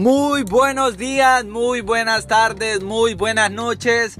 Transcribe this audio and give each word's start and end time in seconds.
Muy 0.00 0.44
buenos 0.44 0.96
días, 0.96 1.44
muy 1.44 1.82
buenas 1.82 2.26
tardes, 2.26 2.82
muy 2.82 3.12
buenas 3.12 3.50
noches. 3.50 4.18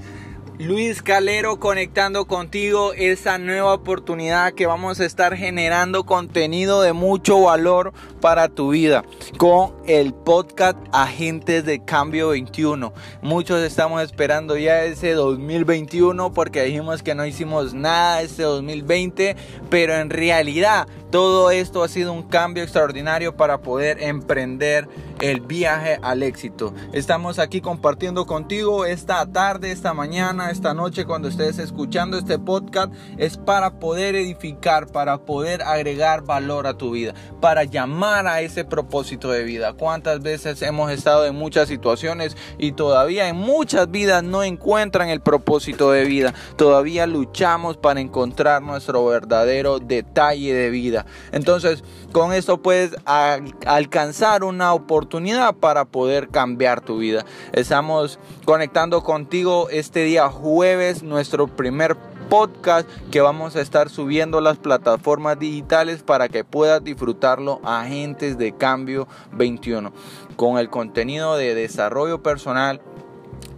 Luis 0.59 1.01
Calero 1.01 1.59
conectando 1.59 2.27
contigo 2.27 2.93
esa 2.93 3.39
nueva 3.39 3.73
oportunidad 3.73 4.53
que 4.53 4.67
vamos 4.67 4.99
a 4.99 5.05
estar 5.05 5.35
generando 5.35 6.05
contenido 6.05 6.83
de 6.83 6.93
mucho 6.93 7.41
valor 7.41 7.93
para 8.19 8.47
tu 8.47 8.69
vida 8.69 9.03
con 9.37 9.73
el 9.87 10.13
podcast 10.13 10.77
Agentes 10.91 11.65
de 11.65 11.83
Cambio 11.83 12.29
21. 12.29 12.93
Muchos 13.23 13.63
estamos 13.63 14.03
esperando 14.03 14.57
ya 14.57 14.83
ese 14.83 15.13
2021 15.13 16.31
porque 16.31 16.61
dijimos 16.61 17.01
que 17.01 17.15
no 17.15 17.25
hicimos 17.25 17.73
nada 17.73 18.21
este 18.21 18.43
2020, 18.43 19.35
pero 19.71 19.95
en 19.95 20.11
realidad 20.11 20.87
todo 21.11 21.51
esto 21.51 21.83
ha 21.83 21.89
sido 21.89 22.13
un 22.13 22.23
cambio 22.23 22.63
extraordinario 22.63 23.35
para 23.35 23.61
poder 23.61 24.01
emprender 24.01 24.87
el 25.19 25.41
viaje 25.41 25.99
al 26.01 26.23
éxito. 26.23 26.73
Estamos 26.93 27.37
aquí 27.37 27.61
compartiendo 27.61 28.25
contigo 28.25 28.85
esta 28.85 29.25
tarde, 29.25 29.71
esta 29.71 29.93
mañana, 29.93 30.49
esta 30.49 30.73
noche 30.73 31.05
cuando 31.05 31.27
estés 31.27 31.59
escuchando 31.59 32.17
este 32.17 32.39
podcast. 32.39 32.93
Es 33.17 33.37
para 33.37 33.79
poder 33.79 34.15
edificar, 34.15 34.87
para 34.87 35.19
poder 35.19 35.61
agregar 35.61 36.23
valor 36.23 36.65
a 36.65 36.77
tu 36.77 36.91
vida, 36.91 37.13
para 37.39 37.65
llamar 37.65 38.25
a 38.25 38.41
ese 38.41 38.63
propósito 38.63 39.29
de 39.31 39.43
vida. 39.43 39.73
¿Cuántas 39.73 40.21
veces 40.21 40.61
hemos 40.61 40.91
estado 40.91 41.25
en 41.25 41.35
muchas 41.35 41.67
situaciones 41.67 42.37
y 42.57 42.71
todavía 42.71 43.27
en 43.27 43.35
muchas 43.35 43.91
vidas 43.91 44.23
no 44.23 44.43
encuentran 44.43 45.09
el 45.09 45.21
propósito 45.21 45.91
de 45.91 46.05
vida? 46.05 46.33
Todavía 46.55 47.05
luchamos 47.05 47.77
para 47.77 47.99
encontrar 47.99 48.61
nuestro 48.61 49.05
verdadero 49.05 49.79
detalle 49.79 50.53
de 50.53 50.69
vida. 50.69 51.00
Entonces, 51.31 51.83
con 52.11 52.33
esto 52.33 52.61
puedes 52.61 52.95
alcanzar 53.05 54.43
una 54.43 54.73
oportunidad 54.73 55.55
para 55.55 55.85
poder 55.85 56.29
cambiar 56.29 56.81
tu 56.81 56.97
vida. 56.97 57.25
Estamos 57.53 58.19
conectando 58.45 59.03
contigo 59.03 59.69
este 59.69 60.03
día 60.03 60.29
jueves, 60.29 61.03
nuestro 61.03 61.47
primer 61.47 61.97
podcast 62.31 62.89
que 63.11 63.19
vamos 63.19 63.57
a 63.57 63.61
estar 63.61 63.89
subiendo 63.89 64.39
las 64.39 64.57
plataformas 64.57 65.37
digitales 65.37 66.01
para 66.01 66.29
que 66.29 66.45
puedas 66.45 66.81
disfrutarlo 66.81 67.59
agentes 67.65 68.37
de 68.37 68.55
cambio 68.55 69.05
21 69.33 69.91
con 70.37 70.57
el 70.57 70.69
contenido 70.69 71.35
de 71.35 71.53
desarrollo 71.55 72.23
personal 72.23 72.81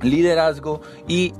liderazgo 0.03 0.81
y 1.07 1.33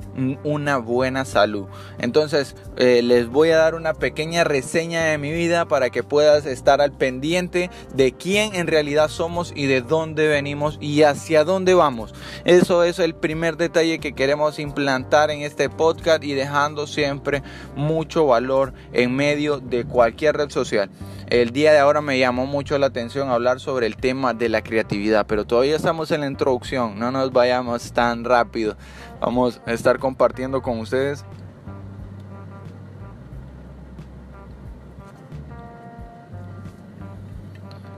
una 0.44 0.78
buena 0.78 1.26
salud. 1.26 1.66
Entonces 2.00 2.56
eh, 2.78 3.02
les 3.04 3.28
voy 3.28 3.50
a 3.50 3.58
dar 3.58 3.76
una 3.76 3.94
pequeña 3.94 4.44
reseña 4.44 5.06
de 5.06 5.18
mi 5.18 5.32
vida 5.32 5.66
para 5.66 5.90
que 5.90 6.04
puedas 6.04 6.46
estar 6.46 6.82
al 6.82 6.92
pendiente 6.92 7.70
de 7.94 8.12
quién 8.14 8.56
en 8.56 8.68
realidad 8.68 9.10
somos 9.10 9.54
y 9.56 9.66
de 9.68 9.82
dónde 9.82 10.28
venimos 10.28 10.78
y 10.82 11.04
hacia 11.04 11.44
dónde 11.44 11.74
vamos. 11.74 12.14
Eso 12.46 12.84
es 12.84 13.00
el 13.00 13.16
primer 13.16 13.58
detalle 13.58 14.00
que 14.00 14.14
queremos 14.14 14.60
implantar 14.60 15.32
en 15.32 15.42
este 15.42 15.70
podcast 15.70 16.24
y 16.24 16.34
dejando 16.34 16.88
siempre 16.88 17.44
mucho 17.76 18.26
valor 18.26 18.74
en 18.94 19.16
medio 19.16 19.60
de 19.60 19.86
cualquier 19.86 20.38
red 20.38 20.50
social. 20.50 20.90
El 21.28 21.52
día 21.52 21.72
de 21.72 21.80
ahora 21.80 22.02
me 22.02 22.20
llamó 22.20 22.46
mucho 22.46 22.78
la 22.78 22.88
atención 22.88 23.30
hablar 23.30 23.60
sobre 23.60 23.88
el 23.88 23.96
tema 23.96 24.34
de 24.34 24.50
la 24.50 24.62
creatividad, 24.62 25.26
pero 25.26 25.46
todavía 25.46 25.76
estamos 25.76 26.12
en 26.12 26.22
la 26.22 26.28
introducción, 26.28 27.00
no 27.00 27.12
nos 27.12 27.32
vayamos 27.32 27.92
tan 27.94 28.24
rápido. 28.24 28.76
Vamos 29.22 29.62
a 29.66 29.72
estar 29.72 30.00
compartiendo 30.00 30.62
con 30.62 30.80
ustedes 30.80 31.26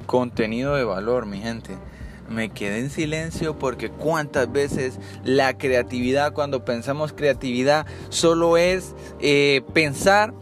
contenido 0.06 0.76
de 0.76 0.84
valor, 0.84 1.26
mi 1.26 1.40
gente. 1.40 1.78
Me 2.30 2.50
quedé 2.50 2.80
en 2.80 2.90
silencio 2.90 3.58
porque 3.60 3.90
cuántas 3.90 4.52
veces 4.52 5.00
la 5.24 5.58
creatividad, 5.58 6.34
cuando 6.34 6.64
pensamos 6.64 7.12
creatividad, 7.12 7.86
solo 8.10 8.58
es 8.58 8.96
eh, 9.20 9.62
pensar 9.74 10.34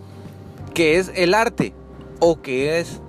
que 0.73 0.97
es 0.97 1.11
el 1.15 1.33
arte 1.33 1.73
o 2.25 2.41
que 2.41 2.79
es 2.79 3.01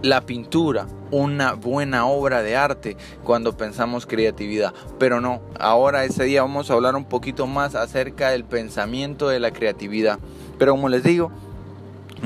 la 0.00 0.24
pintura 0.24 0.86
una 1.10 1.52
buena 1.52 2.06
obra 2.06 2.42
de 2.42 2.56
arte 2.56 2.96
cuando 3.24 3.58
pensamos 3.58 4.06
creatividad. 4.06 4.72
Pero 4.98 5.20
no, 5.20 5.42
ahora 5.60 6.04
ese 6.04 6.24
día 6.24 6.40
vamos 6.40 6.70
a 6.70 6.74
hablar 6.74 6.96
un 6.96 7.04
poquito 7.04 7.46
más 7.46 7.74
acerca 7.74 8.30
del 8.30 8.44
pensamiento 8.44 9.28
de 9.28 9.38
la 9.38 9.50
creatividad. 9.50 10.18
Pero 10.58 10.72
como 10.72 10.88
les 10.88 11.02
digo, 11.02 11.30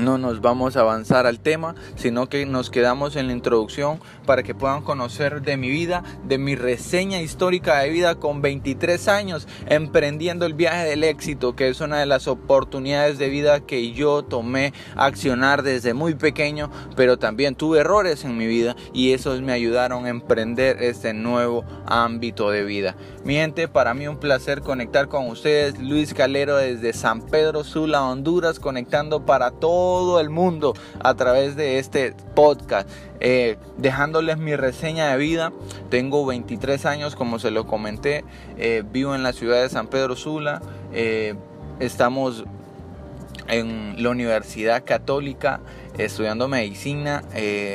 no 0.01 0.17
nos 0.17 0.41
vamos 0.41 0.75
a 0.75 0.81
avanzar 0.81 1.25
al 1.25 1.39
tema, 1.39 1.75
sino 1.95 2.27
que 2.27 2.45
nos 2.45 2.69
quedamos 2.69 3.15
en 3.15 3.27
la 3.27 3.33
introducción 3.33 3.99
para 4.25 4.43
que 4.43 4.55
puedan 4.55 4.81
conocer 4.81 5.41
de 5.41 5.57
mi 5.57 5.69
vida, 5.69 6.03
de 6.25 6.37
mi 6.37 6.55
reseña 6.55 7.21
histórica 7.21 7.79
de 7.79 7.89
vida 7.89 8.15
con 8.15 8.41
23 8.41 9.07
años, 9.07 9.47
emprendiendo 9.67 10.45
el 10.45 10.53
viaje 10.53 10.85
del 10.85 11.03
éxito, 11.03 11.55
que 11.55 11.69
es 11.69 11.79
una 11.81 11.99
de 11.99 12.05
las 12.05 12.27
oportunidades 12.27 13.17
de 13.17 13.29
vida 13.29 13.61
que 13.61 13.91
yo 13.93 14.23
tomé 14.23 14.73
accionar 14.95 15.63
desde 15.63 15.93
muy 15.93 16.15
pequeño, 16.15 16.71
pero 16.95 17.17
también 17.17 17.55
tuve 17.55 17.79
errores 17.79 18.25
en 18.25 18.37
mi 18.37 18.47
vida 18.47 18.75
y 18.93 19.13
esos 19.13 19.41
me 19.41 19.53
ayudaron 19.53 20.05
a 20.05 20.09
emprender 20.09 20.81
este 20.81 21.13
nuevo 21.13 21.63
ámbito 21.85 22.49
de 22.49 22.63
vida. 22.63 22.95
Mi 23.23 23.35
gente, 23.35 23.67
para 23.67 23.93
mí 23.93 24.07
un 24.07 24.17
placer 24.17 24.61
conectar 24.61 25.07
con 25.07 25.27
ustedes, 25.27 25.79
Luis 25.79 26.13
Calero 26.13 26.57
desde 26.57 26.93
San 26.93 27.21
Pedro 27.21 27.63
Sula, 27.63 28.03
Honduras, 28.03 28.59
conectando 28.59 29.25
para 29.25 29.51
todos 29.51 29.90
todo 29.91 30.21
el 30.21 30.29
mundo 30.29 30.73
a 31.03 31.15
través 31.15 31.57
de 31.57 31.77
este 31.77 32.13
podcast, 32.33 32.89
eh, 33.19 33.57
dejándoles 33.77 34.37
mi 34.37 34.55
reseña 34.55 35.09
de 35.11 35.17
vida. 35.17 35.51
Tengo 35.89 36.25
23 36.25 36.85
años, 36.85 37.17
como 37.17 37.39
se 37.39 37.51
lo 37.51 37.67
comenté, 37.67 38.23
eh, 38.57 38.83
vivo 38.89 39.15
en 39.15 39.21
la 39.21 39.33
ciudad 39.33 39.61
de 39.61 39.67
San 39.67 39.87
Pedro 39.87 40.15
Sula, 40.15 40.61
eh, 40.93 41.35
estamos 41.81 42.45
en 43.49 44.01
la 44.01 44.09
Universidad 44.09 44.85
Católica 44.85 45.59
estudiando 45.97 46.47
medicina. 46.47 47.21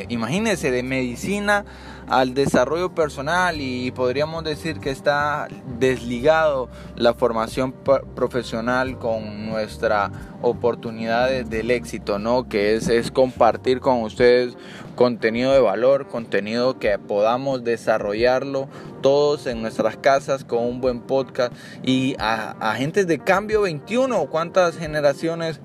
imagínense, 0.08 0.70
de 0.70 0.82
medicina 0.82 1.66
al 2.08 2.34
desarrollo 2.34 2.94
personal 2.94 3.60
y 3.60 3.90
podríamos 3.90 4.44
decir 4.44 4.78
que 4.78 4.90
está 4.90 5.48
desligado 5.78 6.68
la 6.94 7.14
formación 7.14 7.72
profesional 8.14 8.98
con 8.98 9.46
nuestra 9.46 10.10
oportunidad 10.42 11.30
del 11.44 11.70
éxito, 11.70 12.18
¿no? 12.18 12.48
Que 12.48 12.76
es, 12.76 12.88
es 12.88 13.10
compartir 13.10 13.80
con 13.80 14.02
ustedes 14.02 14.56
contenido 14.94 15.52
de 15.52 15.60
valor, 15.60 16.08
contenido 16.08 16.78
que 16.78 16.98
podamos 16.98 17.62
desarrollarlo 17.64 18.68
todos 19.02 19.46
en 19.46 19.62
nuestras 19.62 19.96
casas 19.96 20.44
con 20.44 20.64
un 20.64 20.80
buen 20.80 21.00
podcast 21.00 21.52
y 21.84 22.16
a, 22.18 22.52
agentes 22.72 23.06
de 23.06 23.18
cambio 23.18 23.62
21, 23.62 24.26
¿cuántas 24.26 24.76
generaciones 24.76 25.60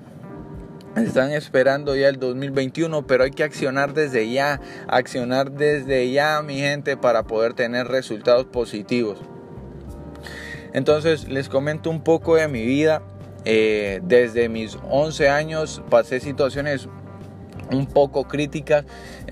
están 0.96 1.32
esperando 1.32 1.96
ya 1.96 2.08
el 2.08 2.18
2021, 2.18 3.06
pero 3.06 3.24
hay 3.24 3.30
que 3.30 3.44
accionar 3.44 3.94
desde 3.94 4.30
ya, 4.30 4.60
accionar 4.88 5.52
desde 5.52 6.10
ya, 6.10 6.42
mi 6.42 6.58
gente, 6.58 6.96
para 6.96 7.22
poder 7.24 7.54
tener 7.54 7.88
resultados 7.88 8.46
positivos. 8.46 9.18
Entonces 10.72 11.28
les 11.28 11.48
comento 11.48 11.90
un 11.90 12.02
poco 12.02 12.36
de 12.36 12.48
mi 12.48 12.64
vida. 12.64 13.02
Eh, 13.44 14.00
desde 14.04 14.48
mis 14.48 14.78
11 14.88 15.28
años 15.28 15.82
pasé 15.90 16.20
situaciones 16.20 16.88
un 17.72 17.86
poco 17.86 18.24
críticas 18.24 18.84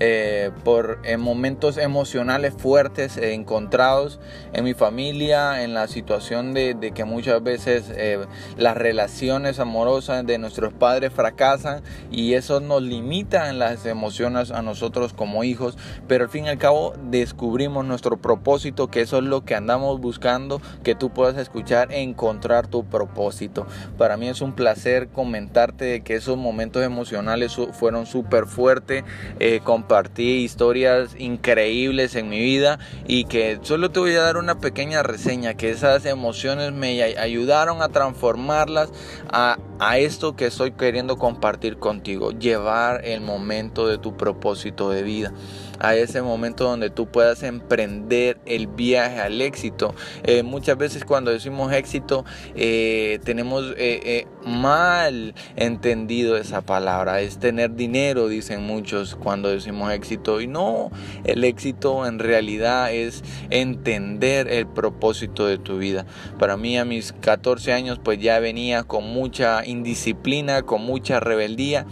eh, 0.03 0.49
por 0.63 0.97
momentos 1.19 1.77
emocionales 1.77 2.55
fuertes 2.57 3.17
e 3.17 3.33
encontrados 3.33 4.19
en 4.51 4.63
mi 4.63 4.73
familia, 4.73 5.63
en 5.63 5.75
la 5.75 5.87
situación 5.87 6.55
de, 6.55 6.91
que 6.95 7.05
muchas 7.05 7.43
veces 7.43 7.85
eh, 7.95 8.17
las 8.57 8.75
relaciones 8.75 9.59
amorosas 9.59 10.25
de 10.25 10.39
nuestros 10.39 10.73
padres 10.73 11.13
fracasan 11.13 11.83
y 12.09 12.33
eso 12.33 12.59
nos 12.61 12.81
limita 12.81 13.51
en 13.51 13.59
las 13.59 13.85
emociones 13.85 14.49
a 14.49 14.63
nosotros 14.63 15.13
como 15.13 15.43
hijos, 15.43 15.77
pero 16.07 16.23
al 16.23 16.31
fin 16.31 16.45
y 16.45 16.49
al 16.49 16.57
cabo 16.57 16.93
descubrimos 17.11 17.85
nuestro 17.85 18.17
propósito, 18.17 18.87
que 18.87 19.01
eso 19.01 19.19
es 19.19 19.23
lo 19.23 19.45
que 19.45 19.53
andamos 19.53 20.01
buscando, 20.01 20.63
que 20.83 20.95
tú 20.95 21.11
puedas 21.11 21.37
escuchar 21.37 21.91
e 21.91 22.01
encontrar 22.01 22.65
tu 22.65 22.85
propósito. 22.85 23.67
Para 23.99 24.17
mí 24.17 24.27
es 24.29 24.41
un 24.41 24.53
placer 24.53 25.09
comentarte 25.09 26.01
que 26.01 26.15
esos 26.15 26.37
momentos 26.37 26.83
emocionales 26.83 27.55
fueron 27.73 28.07
súper 28.07 28.47
fuerte, 28.47 29.03
eh, 29.39 29.59
compartí 29.91 30.43
historias 30.45 31.17
increíbles 31.19 32.15
en 32.15 32.29
mi 32.29 32.39
vida 32.39 32.79
y 33.09 33.25
que 33.25 33.59
solo 33.61 33.91
te 33.91 33.99
voy 33.99 34.13
a 34.13 34.21
dar 34.21 34.37
una 34.37 34.57
pequeña 34.57 35.03
reseña, 35.03 35.55
que 35.55 35.69
esas 35.69 36.05
emociones 36.05 36.71
me 36.71 37.03
ayudaron 37.03 37.81
a 37.81 37.89
transformarlas, 37.89 38.89
a 39.33 39.57
a 39.81 39.97
esto 39.97 40.35
que 40.35 40.45
estoy 40.45 40.73
queriendo 40.73 41.17
compartir 41.17 41.77
contigo, 41.77 42.29
llevar 42.29 43.03
el 43.03 43.19
momento 43.19 43.87
de 43.87 43.97
tu 43.97 44.15
propósito 44.15 44.91
de 44.91 45.01
vida 45.01 45.33
a 45.81 45.95
ese 45.95 46.21
momento 46.21 46.65
donde 46.65 46.91
tú 46.91 47.07
puedas 47.07 47.41
emprender 47.41 48.37
el 48.45 48.67
viaje 48.67 49.19
al 49.19 49.41
éxito. 49.41 49.95
Eh, 50.23 50.43
muchas 50.43 50.77
veces 50.77 51.03
cuando 51.03 51.31
decimos 51.31 51.73
éxito 51.73 52.23
eh, 52.55 53.19
tenemos 53.23 53.73
eh, 53.77 54.27
mal 54.45 55.33
entendido 55.55 56.37
esa 56.37 56.61
palabra. 56.61 57.21
Es 57.21 57.39
tener 57.39 57.75
dinero, 57.75 58.27
dicen 58.27 58.63
muchos 58.63 59.15
cuando 59.15 59.49
decimos 59.49 59.91
éxito. 59.91 60.39
Y 60.39 60.45
no, 60.45 60.91
el 61.23 61.43
éxito 61.43 62.05
en 62.05 62.19
realidad 62.19 62.93
es 62.93 63.23
entender 63.49 64.47
el 64.49 64.67
propósito 64.67 65.47
de 65.47 65.57
tu 65.57 65.79
vida. 65.79 66.05
Para 66.37 66.57
mí 66.57 66.77
a 66.77 66.85
mis 66.85 67.11
14 67.11 67.73
años 67.73 67.99
pues 68.03 68.19
ya 68.19 68.39
venía 68.39 68.83
con 68.83 69.05
mucha 69.05 69.65
indisciplina, 69.71 70.61
con 70.61 70.83
mucha 70.83 71.19
rebeldía 71.19 71.85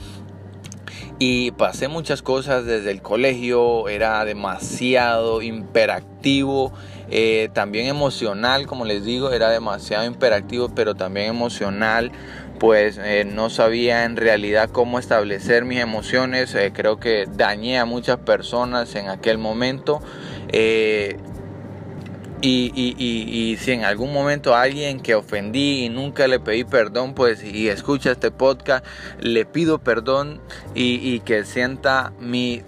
y 1.20 1.52
pasé 1.52 1.90
muchas 1.90 2.22
cosas 2.22 2.66
desde 2.66 2.92
el 2.92 3.02
colegio, 3.02 3.90
era 3.90 4.24
demasiado 4.24 5.42
imperactivo, 5.42 6.72
eh, 7.10 7.50
también 7.54 7.88
emocional, 7.88 8.66
como 8.66 8.86
les 8.86 9.04
digo, 9.04 9.32
era 9.32 9.50
demasiado 9.50 10.06
imperactivo, 10.06 10.70
pero 10.74 10.96
también 10.96 11.28
emocional, 11.28 12.14
pues 12.58 12.98
eh, 13.04 13.26
no 13.26 13.50
sabía 13.50 14.06
en 14.06 14.16
realidad 14.16 14.70
cómo 14.70 14.98
establecer 14.98 15.66
mis 15.66 15.80
emociones, 15.80 16.56
eh, 16.56 16.72
creo 16.74 17.02
que 17.02 17.26
dañé 17.30 17.80
a 17.80 17.86
muchas 17.86 18.18
personas 18.20 18.96
en 18.96 19.10
aquel 19.10 19.38
momento. 19.38 20.00
Y, 22.42 22.72
y, 22.74 22.96
y, 22.98 23.58
si 23.58 23.74
en 23.74 23.84
algún 23.84 24.14
momento 24.14 24.56
alguien 24.56 25.02
que 25.02 25.14
ofendí 25.14 25.84
y 25.84 25.90
nunca 25.90 26.26
le 26.26 26.40
pedí 26.40 26.64
perdón, 26.64 27.14
pues 27.14 27.44
y 27.44 27.68
escucha 27.68 28.12
este 28.12 28.32
podcast, 28.32 28.86
le 29.20 29.44
pido 29.46 29.80
perdón 29.80 30.40
y, 30.74 31.20
que 31.22 31.44
sienta 31.44 32.14
mi, 32.22 32.64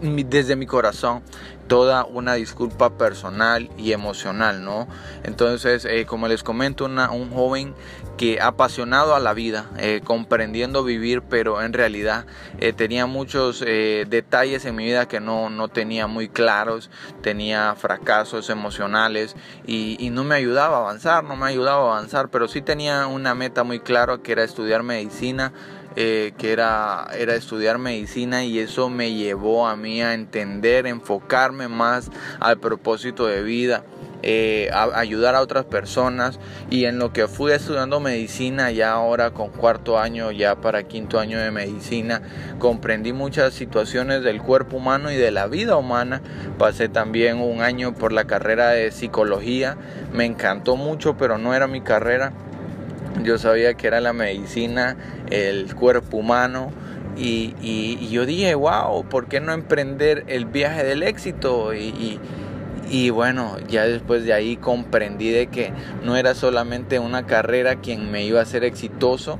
desde 0.00 0.54
mi 0.54 0.66
corazón 0.66 1.22
toda 1.66 2.04
una 2.04 2.34
disculpa 2.34 2.90
personal 2.90 3.68
y 3.78 3.92
emocional, 3.92 4.64
¿no? 4.64 4.86
Entonces, 5.24 5.84
eh, 5.84 6.04
como 6.06 6.26
les 6.28 6.42
comento, 6.42 6.84
un 6.84 7.30
joven 7.30 7.74
que 8.20 8.38
apasionado 8.38 9.14
a 9.14 9.18
la 9.18 9.32
vida, 9.32 9.70
eh, 9.78 10.02
comprendiendo 10.04 10.84
vivir, 10.84 11.22
pero 11.22 11.62
en 11.62 11.72
realidad 11.72 12.26
eh, 12.58 12.74
tenía 12.74 13.06
muchos 13.06 13.64
eh, 13.66 14.04
detalles 14.10 14.66
en 14.66 14.76
mi 14.76 14.84
vida 14.84 15.08
que 15.08 15.20
no, 15.20 15.48
no, 15.48 15.68
tenía 15.68 16.06
muy 16.06 16.28
claros, 16.28 16.90
tenía 17.22 17.74
fracasos 17.76 18.50
emocionales 18.50 19.36
y, 19.66 20.10
no 20.12 20.22
me 20.24 20.34
ayudaba 20.34 20.76
a 20.76 20.80
avanzar, 20.80 21.24
no 21.24 21.34
me 21.34 21.46
ayudaba 21.46 21.78
a 21.78 21.96
avanzar, 21.96 22.28
pero 22.28 22.46
sí 22.46 22.60
tenía 22.60 23.06
una 23.06 23.34
meta 23.34 23.64
muy 23.64 23.80
clara 23.80 24.18
que 24.22 24.32
era 24.32 24.44
estudiar 24.44 24.82
medicina. 24.82 25.54
que 25.94 26.34
era, 26.42 27.08
era 27.18 27.34
estudiar 27.34 27.78
medicina 27.78 28.44
y 28.44 28.58
eso 28.58 28.90
me 28.90 29.14
llevó 29.14 29.66
a 29.66 29.76
mí 29.76 30.02
a 30.02 30.12
entender, 30.12 30.86
enfocarme 30.86 31.68
más 31.68 32.10
al 32.38 32.58
propósito 32.58 33.26
de 33.26 33.42
vida. 33.42 33.82
Eh, 34.22 34.70
ayudar 34.72 35.34
a 35.34 35.40
otras 35.40 35.64
personas. 35.64 36.38
Y 36.68 36.84
en 36.84 36.98
lo 36.98 37.12
que 37.12 37.26
fui 37.26 37.52
estudiando 37.52 38.00
medicina 38.00 38.70
ya 38.70 38.92
ahora 38.92 39.30
con 39.30 39.48
cuarto 39.50 39.98
año 39.98 40.30
ya 40.30 40.56
para 40.60 40.82
quinto 40.84 41.18
año 41.18 41.38
de 41.38 41.50
medicina 41.50 42.22
comprendí 42.58 43.12
muchas 43.12 43.54
situaciones 43.54 44.22
del 44.22 44.42
cuerpo 44.42 44.76
humano 44.76 45.10
y 45.10 45.16
de 45.16 45.30
la 45.30 45.46
vida 45.46 45.76
humana. 45.76 46.20
Pasé 46.58 46.88
también 46.88 47.38
un 47.38 47.62
año 47.62 47.94
por 47.94 48.12
la 48.12 48.24
carrera 48.24 48.70
de 48.70 48.90
psicología. 48.90 49.76
Me 50.12 50.24
encantó 50.26 50.76
mucho 50.76 51.16
pero 51.16 51.38
no 51.38 51.54
era 51.54 51.66
mi 51.66 51.80
carrera. 51.80 52.32
Yo 53.24 53.38
sabía 53.38 53.74
que 53.74 53.86
era 53.86 54.00
la 54.00 54.12
medicina 54.12 54.96
el 55.30 55.74
cuerpo 55.74 56.18
humano. 56.18 56.72
Y, 57.16 57.54
y, 57.60 58.08
yo 58.08 58.24
dije, 58.24 58.54
wow, 58.54 59.04
¿por 59.04 59.26
qué 59.26 59.40
no 59.40 59.52
emprender 59.52 60.24
el 60.28 60.46
viaje 60.46 60.84
del 60.84 61.02
éxito? 61.02 61.74
y, 61.74 61.88
y 61.88 62.20
bueno, 63.10 63.56
ya 63.68 63.86
después 63.86 64.24
de 64.24 64.32
ahí 64.32 64.56
comprendí 64.56 65.30
de 65.30 65.46
que 65.46 65.72
no 66.04 66.16
era 66.16 66.34
solamente 66.34 66.98
una 66.98 67.24
carrera 67.26 67.76
quien 67.76 68.10
me 68.10 68.24
iba 68.24 68.40
a 68.40 68.42
hacer 68.42 68.64
exitoso, 68.64 69.38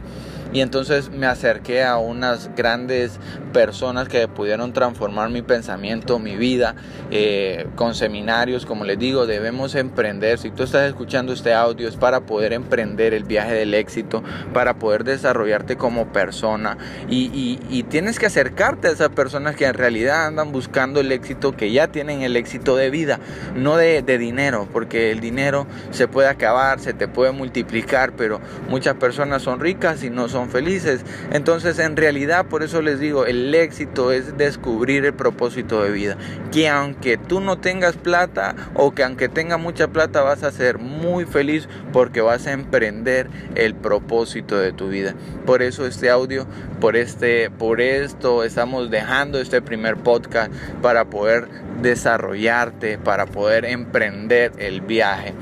y 0.53 0.61
entonces 0.61 1.11
me 1.11 1.27
acerqué 1.27 1.85
a 1.85 1.99
unas 1.99 2.55
grandes 2.57 3.19
personas 3.53 4.09
que 4.09 4.27
pudieron 4.29 4.73
transformar 4.73 5.31
mi 5.31 5.43
pensamiento, 5.43 6.19
mi 6.19 6.37
vida, 6.37 6.75
eh, 7.11 7.67
con 7.77 7.95
seminarios, 7.95 8.67
como 8.67 8.85
les 8.85 8.99
digo, 8.99 9.27
debemos 9.27 9.75
emprender. 9.75 10.39
Si 10.39 10.51
tú 10.51 10.63
estás 10.63 10.89
escuchando 10.89 11.33
este 11.33 11.53
audio 11.53 11.89
es 11.89 11.97
para 11.97 12.21
poder 12.21 12.53
emprender 12.53 13.15
el 13.15 13.25
viaje 13.25 13.55
del 13.55 13.75
éxito, 13.75 14.23
para 14.53 14.75
poder 14.75 15.05
desarrollarte 15.05 15.77
como 15.77 16.13
persona 16.13 16.79
y, 17.09 17.59
tienes 17.91 18.19
que 18.19 18.27
acercarte 18.27 18.89
a 18.89 18.93
esas 18.93 19.09
personas 19.09 19.57
que 19.57 19.65
en 19.65 19.75
realidad 19.75 20.27
andan 20.27 20.53
buscando 20.53 21.01
el 21.01 21.11
éxito, 21.11 21.57
que 21.57 21.73
ya 21.73 21.89
tienen 21.89 22.23
el 22.23 22.37
éxito 22.37 22.77
de 22.77 22.89
vida, 22.91 23.19
no 23.57 23.77
de, 23.77 24.03
de 24.03 24.19
dinero, 24.19 24.69
porque 24.73 25.11
el 25.11 25.19
dinero 25.19 25.67
se 25.91 26.07
puede 26.07 26.29
acabar, 26.29 26.79
se 26.79 26.93
te 26.93 27.09
puede 27.09 27.33
multiplicar, 27.33 28.13
pero 28.13 28.41
muchas 28.69 28.95
personas 28.95 29.43
son 29.43 29.59
ricas 29.59 30.05
y 30.05 30.11
no 30.11 30.29
son 30.29 30.40
felices. 30.49 31.03
Entonces, 31.33 31.79
en 31.79 31.97
realidad, 31.97 32.47
por 32.47 32.63
eso 32.63 32.83
les 32.83 33.01
digo, 33.01 33.27
el 33.27 33.55
éxito 33.55 34.13
es 34.13 34.37
descubrir 34.37 35.05
el 35.05 35.13
propósito 35.13 35.83
de 35.83 35.91
vida. 35.91 36.17
Que 36.53 36.69
aunque 36.69 37.17
tú 37.17 37.41
no 37.41 37.59
tengas 37.59 37.97
plata 37.97 38.55
o 38.75 38.93
que 38.93 39.05
aunque 39.05 39.29
tengas 39.29 39.61
mucha 39.61 39.89
plata, 39.89 40.23
vas 40.23 40.43
a 40.43 40.53
ser 40.53 40.79
muy 40.79 41.25
feliz 41.25 41.69
porque 41.93 42.21
vas 42.21 42.47
a 42.47 42.53
emprender 42.53 43.29
el 43.55 43.75
propósito 43.75 44.59
de 44.59 44.73
tu 44.73 44.89
vida. 44.89 45.15
Por 45.47 45.63
eso 45.63 45.87
este 45.87 46.11
audio, 46.11 46.47
por 46.81 46.97
este, 46.97 47.51
por 47.51 47.81
esto 47.81 48.45
estamos 48.45 48.91
dejando 48.91 49.41
este 49.41 49.61
primer 49.63 49.97
podcast 49.97 50.53
para 50.83 51.07
poder 51.07 51.49
desarrollarte, 51.83 52.99
para 52.99 53.27
poder 53.27 53.65
emprender 53.65 54.53
el 54.59 54.81
viaje 54.81 55.35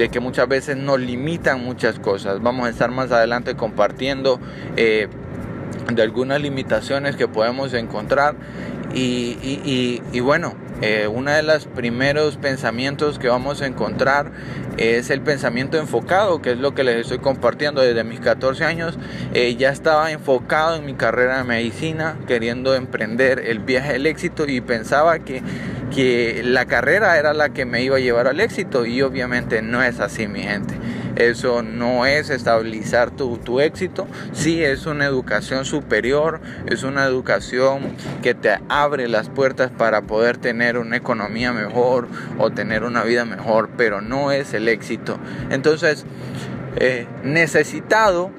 de 0.00 0.08
que 0.08 0.18
muchas 0.18 0.48
veces 0.48 0.78
nos 0.78 0.98
limitan 0.98 1.62
muchas 1.62 1.98
cosas. 1.98 2.40
Vamos 2.40 2.66
a 2.66 2.70
estar 2.70 2.90
más 2.90 3.12
adelante 3.12 3.54
compartiendo 3.54 4.40
eh, 4.74 5.08
de 5.92 6.02
algunas 6.02 6.40
limitaciones 6.40 7.16
que 7.16 7.28
podemos 7.28 7.74
encontrar 7.74 8.34
y, 8.94 10.20
bueno, 10.20 10.54
eh, 10.80 11.06
uno 11.06 11.30
de 11.30 11.42
los 11.42 11.66
primeros 11.66 12.38
pensamientos 12.38 13.18
que 13.18 13.28
vamos 13.28 13.60
a 13.60 13.66
encontrar 13.66 14.32
es 14.78 15.10
el 15.10 15.20
pensamiento 15.20 15.76
enfocado, 15.76 16.40
que 16.40 16.52
es 16.52 16.58
lo 16.58 16.74
que 16.74 16.82
les 16.82 16.96
estoy 17.02 17.18
compartiendo 17.18 17.82
desde 17.82 18.02
mis 18.02 18.20
14 18.20 18.64
años. 18.64 18.98
Eh, 19.34 19.54
ya 19.56 19.68
estaba 19.68 20.10
enfocado 20.10 20.76
en 20.76 20.86
mi 20.86 20.94
carrera 20.94 21.36
de 21.36 21.44
medicina, 21.44 22.16
queriendo 22.26 22.74
emprender 22.74 23.40
el 23.40 23.58
viaje 23.58 23.92
del 23.92 24.06
éxito 24.06 24.46
y 24.48 24.62
pensaba 24.62 25.18
que 25.18 25.42
que 25.94 26.42
la 26.44 26.66
carrera 26.66 27.18
era 27.18 27.34
la 27.34 27.50
que 27.50 27.64
me 27.64 27.82
iba 27.82 27.96
a 27.96 28.00
llevar 28.00 28.28
al 28.28 28.40
éxito 28.40 28.86
y 28.86 29.02
obviamente 29.02 29.62
no 29.62 29.82
es 29.82 30.00
así 30.00 30.28
mi 30.28 30.42
gente. 30.42 30.74
Eso 31.16 31.62
no 31.62 32.06
es 32.06 32.30
estabilizar 32.30 33.10
tu, 33.10 33.36
tu 33.38 33.60
éxito, 33.60 34.06
sí 34.32 34.62
es 34.62 34.86
una 34.86 35.04
educación 35.06 35.64
superior, 35.64 36.40
es 36.66 36.84
una 36.84 37.04
educación 37.04 37.80
que 38.22 38.34
te 38.34 38.58
abre 38.68 39.08
las 39.08 39.28
puertas 39.28 39.70
para 39.70 40.02
poder 40.02 40.38
tener 40.38 40.78
una 40.78 40.96
economía 40.96 41.52
mejor 41.52 42.06
o 42.38 42.50
tener 42.50 42.84
una 42.84 43.02
vida 43.02 43.24
mejor, 43.24 43.70
pero 43.76 44.00
no 44.00 44.30
es 44.30 44.54
el 44.54 44.68
éxito. 44.68 45.18
Entonces, 45.50 46.06
eh, 46.76 47.06
necesitado 47.24 48.30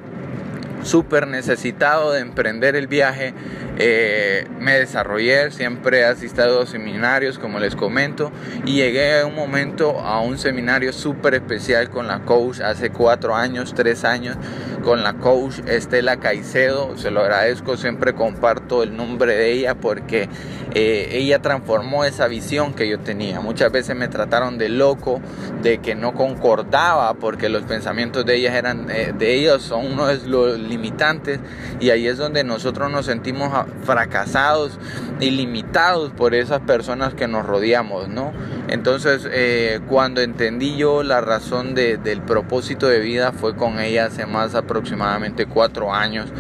súper 0.84 1.27
necesitado 1.27 2.12
de 2.12 2.22
emprender 2.22 2.75
el 2.75 2.88
viaje. 2.88 3.34
Eh, 3.83 4.45
me 4.59 4.77
desarrollé, 4.77 5.50
siempre 5.50 6.01
he 6.01 6.05
asistido 6.05 6.61
a 6.61 6.65
seminarios, 6.67 7.39
como 7.39 7.57
les 7.57 7.75
comento, 7.75 8.31
y 8.63 8.75
llegué 8.75 9.21
a 9.21 9.25
un 9.25 9.33
momento 9.33 10.00
a 10.00 10.21
un 10.21 10.38
seminario 10.38 10.93
súper 10.93 11.33
especial 11.33 11.89
con 11.89 12.05
la 12.05 12.19
coach 12.19 12.59
hace 12.59 12.91
cuatro 12.91 13.35
años, 13.35 13.73
tres 13.73 14.03
años, 14.03 14.38
con 14.83 15.01
la 15.01 15.13
coach 15.13 15.61
Estela 15.65 16.17
Caicedo. 16.17 16.95
Se 16.95 17.09
lo 17.09 17.21
agradezco, 17.21 17.75
siempre 17.75 18.13
comparto 18.13 18.83
el 18.83 18.95
nombre 18.95 19.35
de 19.35 19.51
ella 19.51 19.73
porque 19.73 20.29
eh, 20.75 21.09
ella 21.13 21.41
transformó 21.41 22.05
esa 22.05 22.27
visión 22.27 22.75
que 22.75 22.88
yo 22.88 23.00
tenía. 23.00 23.41
Muchas 23.41 23.71
veces 23.71 23.95
me 23.95 24.07
trataron 24.07 24.59
de 24.59 24.69
loco, 24.69 25.21
de 25.63 25.79
que 25.79 25.95
no 25.95 26.13
concordaba, 26.13 27.15
porque 27.15 27.50
los 27.50 27.63
pensamientos 27.63 28.27
de 28.27 28.35
ellas 28.35 28.53
eran, 28.53 28.91
eh, 28.91 29.11
de 29.17 29.33
ellos 29.33 29.63
son 29.63 29.91
uno 29.91 30.05
de 30.05 30.19
los 30.27 30.59
limitantes 30.59 31.39
y 31.79 31.89
ahí 31.89 32.07
es 32.07 32.17
donde 32.17 32.43
nosotros 32.43 32.91
nos 32.91 33.07
sentimos 33.07 33.51
fracasados 33.84 34.80
y 35.20 35.32
limitados 35.32 36.12
por 36.12 36.36
esas 36.36 36.60
personas 36.62 37.13
que 37.13 37.28
nos 37.28 37.46
rodeamos, 37.46 38.08
¿no? 38.08 38.32
Entonces, 38.68 39.28
eh, 39.32 39.80
cuando 39.88 40.22
entendí 40.22 40.78
yo 40.78 41.04
la 41.04 41.22
razón 41.22 41.75
del 41.75 42.22
propósito 42.22 42.88
de 42.88 43.00
vida 43.00 43.32
fue 43.32 43.56
con 43.56 43.80
ella 43.80 44.06
hace 44.06 44.25
más 44.25 44.56
aproximadamente 44.56 45.46
cuatro 45.46 45.94
años. 45.94 46.32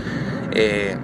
Eh, 0.51 0.95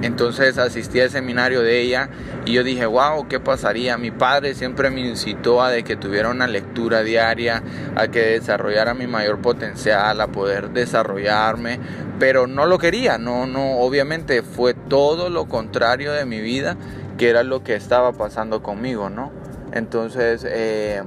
Entonces 0.00 0.58
asistí 0.58 1.00
al 1.00 1.10
seminario 1.10 1.60
de 1.62 1.80
ella 1.80 2.08
y 2.46 2.52
yo 2.52 2.62
dije, 2.62 2.86
wow, 2.86 3.26
¿qué 3.26 3.40
pasaría? 3.40 3.98
Mi 3.98 4.12
padre 4.12 4.54
siempre 4.54 4.90
me 4.90 5.00
incitó 5.00 5.60
a 5.60 5.70
de 5.70 5.82
que 5.82 5.96
tuviera 5.96 6.30
una 6.30 6.46
lectura 6.46 7.02
diaria, 7.02 7.64
a 7.96 8.06
que 8.06 8.20
desarrollara 8.20 8.94
mi 8.94 9.08
mayor 9.08 9.40
potencial, 9.40 10.20
a 10.20 10.28
poder 10.28 10.70
desarrollarme, 10.70 11.80
pero 12.18 12.46
no 12.46 12.66
lo 12.66 12.78
quería, 12.78 13.18
no, 13.18 13.46
no, 13.46 13.78
obviamente 13.78 14.42
fue 14.42 14.74
todo 14.74 15.30
lo 15.30 15.46
contrario 15.46 16.12
de 16.12 16.24
mi 16.24 16.40
vida, 16.40 16.76
que 17.16 17.28
era 17.28 17.42
lo 17.42 17.62
que 17.62 17.74
estaba 17.74 18.12
pasando 18.12 18.62
conmigo, 18.62 19.08
¿no? 19.10 19.30
Entonces, 19.72 20.44
eh, 20.48 21.02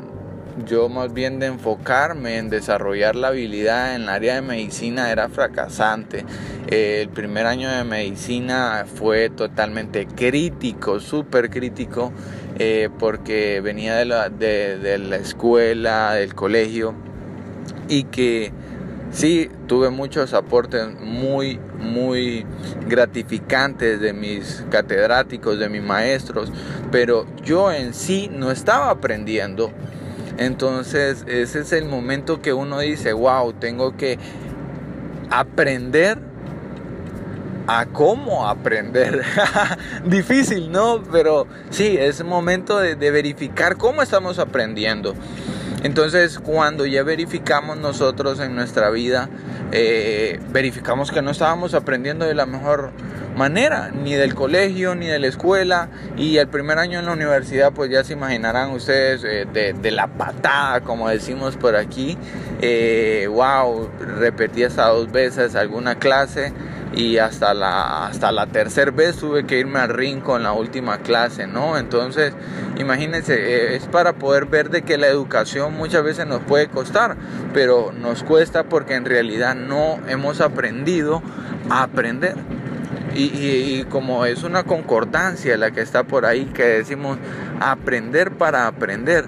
yo 0.66 0.90
más 0.90 1.14
bien 1.14 1.40
de 1.40 1.48
enfocarme 1.48 2.38
en 2.38 2.50
desarrollar 2.50 3.16
la 3.16 3.30
habilidad 3.30 3.96
en 3.96 4.04
el 4.04 4.10
área 4.10 4.36
de 4.36 4.42
medicina 4.42 5.12
era 5.12 5.30
fracasante. 5.30 6.26
el 6.68 7.10
primer 7.10 7.46
año 7.46 7.70
de 7.70 7.84
medicina 7.84 8.86
fue 8.94 9.30
totalmente 9.30 10.08
crítico, 10.08 11.00
súper 11.00 11.50
crítico, 11.50 12.14
eh, 12.60 12.90
porque 13.00 13.60
venía 13.62 13.96
de 13.96 14.06
la, 14.06 14.30
de 14.30 14.98
la 15.00 15.18
escuela, 15.18 16.14
del 16.14 16.36
colegio, 16.36 16.94
y 17.90 18.04
que 18.06 18.54
sí, 19.12 19.50
tuve 19.68 19.90
muchos 19.90 20.34
aportes 20.34 20.88
muy, 21.00 21.60
muy 21.78 22.46
gratificantes 22.88 24.02
de 24.02 24.14
mis 24.14 24.64
catedráticos, 24.70 25.60
de 25.60 25.70
mis 25.70 25.84
maestros, 25.84 26.52
pero 26.92 27.26
yo 27.44 27.72
en 27.72 27.94
sí 27.94 28.30
no 28.32 28.52
estaba 28.52 28.90
aprendiendo 28.90 29.72
entonces 30.42 31.24
ese 31.28 31.60
es 31.60 31.72
el 31.72 31.86
momento 31.86 32.42
que 32.42 32.52
uno 32.52 32.80
dice, 32.80 33.14
wow, 33.14 33.54
tengo 33.54 33.96
que 33.96 34.18
aprender 35.30 36.18
a 37.68 37.86
cómo 37.86 38.48
aprender. 38.48 39.24
Difícil, 40.06 40.72
¿no? 40.72 41.04
Pero 41.12 41.46
sí, 41.70 41.96
es 41.96 42.24
momento 42.24 42.80
de, 42.80 42.96
de, 42.96 43.12
verificar 43.12 43.78
cómo 43.78 44.02
estamos 44.02 44.40
aprendiendo. 44.40 45.14
Entonces, 45.84 46.40
cuando 46.40 46.86
ya 46.86 47.04
verificamos 47.04 47.78
nosotros 47.78 48.40
en 48.40 48.56
nuestra 48.56 48.90
vida, 48.92 49.30
eh, 49.72 50.40
verificamos 50.52 51.12
que 51.12 51.22
no 51.22 51.32
estábamos 51.32 51.74
aprendiendo 51.74 52.26
de 52.26 52.36
la 52.36 52.46
mejor 52.46 52.92
manera, 53.36 53.90
ni 53.92 54.14
del 54.14 54.36
colegio, 54.36 54.94
ni 54.94 55.08
de 55.08 55.18
la 55.18 55.28
escuela, 55.28 55.90
y 56.18 56.38
el 56.38 56.48
primer 56.48 56.78
año 56.78 57.00
en 57.00 57.06
la 57.06 57.14
universidad, 57.14 57.72
pues 57.74 57.90
ya 57.90 58.04
se 58.04 58.14
imaginarán 58.14 58.72
ustedes 58.72 59.24
eh, 59.24 59.48
de, 59.74 59.92
la 59.92 60.08
patada, 60.08 60.82
como 60.82 61.10
decimos 61.10 61.58
por 61.58 61.76
aquí, 61.76 62.18
eh, 62.62 63.28
wow, 63.30 63.90
repetí 64.20 64.64
hasta 64.64 64.88
dos 64.90 65.12
veces 65.12 65.56
alguna 65.56 65.96
clase, 65.96 66.54
y 66.94 67.18
hasta 67.18 67.54
la, 67.54 68.08
hasta 68.08 68.32
la 68.32 68.48
tercera 68.48 68.92
vez 68.92 69.18
tuve 69.18 69.46
que 69.46 69.60
irme 69.60 69.80
al 69.80 69.90
ring 69.90 70.22
con 70.22 70.44
la 70.44 70.52
última 70.52 70.98
clase, 71.00 71.48
¿no? 71.48 71.78
Entonces, 71.78 72.34
imagínense, 72.78 73.34
eh, 73.34 73.76
es 73.76 73.86
para 73.86 74.14
poder 74.14 74.46
ver 74.46 74.70
de 74.70 74.82
que 74.82 74.98
la 74.98 75.08
educación 75.08 75.74
muchas 75.76 76.04
veces 76.04 76.28
nos 76.28 76.42
puede 76.42 76.68
costar, 76.68 77.16
pero 77.54 77.94
nos 77.94 78.24
cuesta 78.24 78.64
porque 78.64 78.96
en 78.96 79.06
realidad 79.06 79.56
no 79.56 80.00
hemos 80.08 80.42
aprendido 80.42 81.22
a 81.70 81.84
aprender. 81.84 82.36
Y, 83.14 83.24
y, 83.24 83.86
como 83.90 84.26
es 84.26 84.44
una 84.44 84.64
concordancia 84.64 85.58
la 85.58 85.72
que 85.72 85.82
está 85.82 86.04
por 86.04 86.26
ahí, 86.26 86.46
que 86.46 86.64
decimos 86.64 87.18
aprender 87.60 88.32
para 88.32 88.68
aprender 88.68 89.26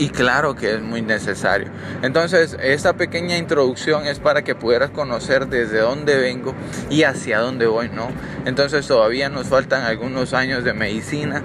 y 0.00 0.08
claro 0.08 0.56
que 0.56 0.74
es 0.74 0.80
muy 0.80 1.02
necesario. 1.02 1.68
Entonces, 2.02 2.56
esta 2.62 2.94
pequeña 2.94 3.36
introducción 3.36 4.06
es 4.06 4.18
para 4.18 4.42
que 4.42 4.54
pudieras 4.54 4.88
conocer 4.88 5.46
desde 5.48 5.80
dónde 5.80 6.16
vengo 6.16 6.54
y 6.88 7.02
hacia 7.02 7.40
dónde 7.40 7.66
voy, 7.66 7.90
¿no? 7.90 8.08
Entonces, 8.46 8.86
todavía 8.86 9.28
nos 9.28 9.48
faltan 9.48 9.82
algunos 9.82 10.32
años 10.32 10.64
de 10.64 10.72
medicina 10.72 11.42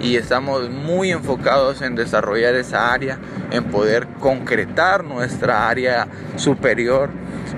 y 0.00 0.16
estamos 0.16 0.70
muy 0.70 1.10
enfocados 1.10 1.82
en 1.82 1.96
desarrollar 1.96 2.54
esa 2.54 2.94
área, 2.94 3.18
en 3.50 3.64
poder 3.64 4.06
concretar 4.20 5.04
nuestra 5.04 5.68
área 5.68 6.08
superior, 6.36 7.10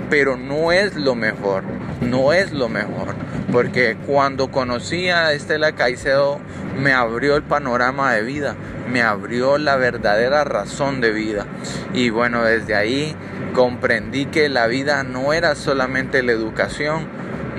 pero 0.09 0.35
no 0.35 0.73
es 0.73 0.95
lo 0.95 1.15
mejor, 1.15 1.63
no 2.01 2.33
es 2.33 2.51
lo 2.51 2.67
mejor, 2.67 3.15
porque 3.51 3.97
cuando 4.07 4.49
conocí 4.49 5.09
a 5.09 5.33
Estela 5.33 5.73
Caicedo 5.73 6.39
me 6.79 6.93
abrió 6.93 7.35
el 7.35 7.43
panorama 7.43 8.13
de 8.13 8.23
vida, 8.23 8.55
me 8.91 9.01
abrió 9.01 9.57
la 9.57 9.75
verdadera 9.75 10.43
razón 10.43 11.01
de 11.01 11.11
vida. 11.11 11.45
Y 11.93 12.09
bueno, 12.09 12.43
desde 12.43 12.75
ahí 12.75 13.15
comprendí 13.53 14.25
que 14.25 14.49
la 14.49 14.67
vida 14.67 15.03
no 15.03 15.33
era 15.33 15.55
solamente 15.55 16.23
la 16.23 16.31
educación, 16.31 17.07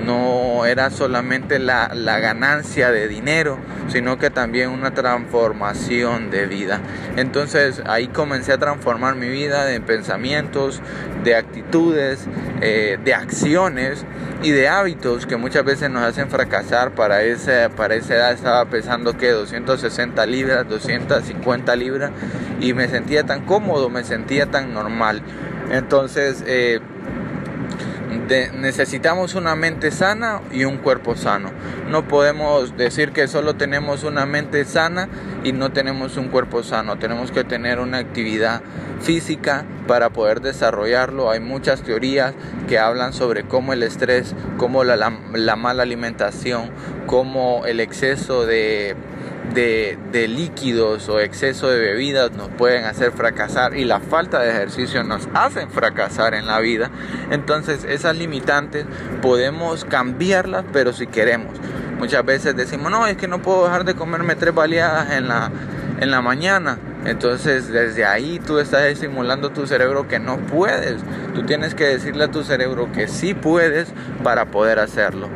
no 0.05 0.65
era 0.65 0.89
solamente 0.89 1.59
la, 1.59 1.89
ganancia 2.19 2.91
de 2.91 3.07
dinero, 3.07 3.57
sino 3.87 4.17
que 4.17 4.29
también 4.29 4.69
una 4.69 4.93
transformación 4.93 6.29
de 6.29 6.45
vida. 6.45 6.79
Entonces 7.17 7.81
ahí 7.85 8.07
comencé 8.07 8.53
a 8.53 8.57
transformar 8.57 9.15
mi 9.15 9.29
vida 9.29 9.65
de 9.65 9.81
pensamientos, 9.81 10.81
de 11.23 11.35
actitudes, 11.35 12.27
eh, 12.61 12.97
de 13.03 13.13
acciones 13.13 14.05
y 14.41 14.51
de 14.51 14.67
hábitos 14.67 15.25
que 15.25 15.37
muchas 15.37 15.63
veces 15.63 15.89
nos 15.89 16.03
hacen 16.03 16.29
fracasar. 16.29 16.91
Para 16.91 17.23
esa, 17.23 17.69
para 17.69 17.95
esa 17.95 18.15
edad 18.15 18.33
estaba 18.33 18.65
pesando 18.65 19.17
que 19.17 19.31
260 19.31 20.25
libras, 20.25 20.67
250 20.69 21.75
libras 21.75 22.11
y 22.59 22.73
me 22.73 22.87
sentía 22.87 23.23
tan 23.23 23.45
cómodo, 23.45 23.89
me 23.89 24.03
sentía 24.03 24.45
tan 24.47 24.73
normal. 24.73 25.21
Entonces, 25.71 26.43
eh, 26.45 26.79
necesitamos 28.53 29.35
una 29.35 29.55
mente 29.55 29.91
sana 29.91 30.41
y 30.51 30.65
un 30.65 30.77
cuerpo 30.77 31.15
sano. 31.15 31.51
No 31.89 32.07
podemos 32.07 32.77
decir 32.77 33.11
que 33.11 33.27
solo 33.27 33.55
tenemos 33.55 34.03
una 34.03 34.25
mente 34.25 34.65
sana 34.65 35.09
y 35.43 35.51
no 35.51 35.71
tenemos 35.71 36.17
un 36.17 36.29
cuerpo 36.29 36.63
sano. 36.63 36.97
Tenemos 36.97 37.31
que 37.31 37.43
tener 37.43 37.79
una 37.79 37.97
actividad 37.97 38.61
física 39.01 39.65
para 39.87 40.09
poder 40.09 40.41
desarrollarlo. 40.41 41.29
Hay 41.29 41.39
muchas 41.39 41.81
teorías 41.81 42.33
que 42.67 42.79
hablan 42.79 43.13
sobre 43.13 43.43
cómo 43.43 43.73
el 43.73 43.83
estrés, 43.83 44.35
cómo 44.57 44.83
la, 44.83 44.95
la 45.33 45.55
mala 45.55 45.83
alimentación, 45.83 46.71
cómo 47.05 47.65
el 47.65 47.79
exceso 47.79 48.45
de 48.45 48.95
de, 49.53 50.27
líquidos 50.27 51.09
o 51.09 51.19
exceso 51.19 51.69
de 51.69 51.79
bebidas 51.79 52.31
nos 52.31 52.49
pueden 52.49 52.85
hacer 52.85 53.11
fracasar 53.11 53.75
y 53.75 53.85
la 53.85 53.99
falta 53.99 54.39
de 54.39 54.49
ejercicio 54.49 55.03
nos 55.03 55.27
hacen 55.33 55.69
fracasar 55.69 56.33
en 56.33 56.47
la 56.47 56.59
vida. 56.59 56.89
Entonces 57.31 57.83
esas 57.83 58.17
limitantes 58.17 58.85
podemos 59.21 59.85
cambiarlas, 59.85 60.65
pero 60.71 60.93
si 60.93 61.07
queremos. 61.07 61.57
Muchas 61.99 62.25
veces 62.25 62.55
decimos, 62.55 62.91
no, 62.91 63.07
es 63.07 63.17
que 63.17 63.27
no 63.27 63.41
puedo 63.41 63.65
dejar 63.65 63.85
de 63.85 63.95
comerme 63.95 64.35
tres 64.35 64.53
baleadas 64.53 65.11
en 65.11 65.27
la, 65.27 65.51
en 65.99 66.11
la 66.11 66.21
mañana. 66.21 66.77
Entonces 67.05 67.67
desde 67.67 68.05
ahí 68.05 68.39
tú 68.45 68.59
estás 68.59 68.83
estimulando 68.83 69.51
tu 69.51 69.67
cerebro 69.67 70.07
que 70.07 70.19
no 70.19 70.37
puedes. 70.37 71.01
Tú 71.33 71.45
tienes 71.45 71.75
que 71.75 71.85
decirle 71.85 72.25
a 72.25 72.31
tu 72.31 72.43
cerebro 72.43 72.91
que 72.91 73.07
sí 73.07 73.33
puedes 73.33 73.89
para 74.23 74.45
poder 74.45 74.79
hacerlo. 74.79 75.29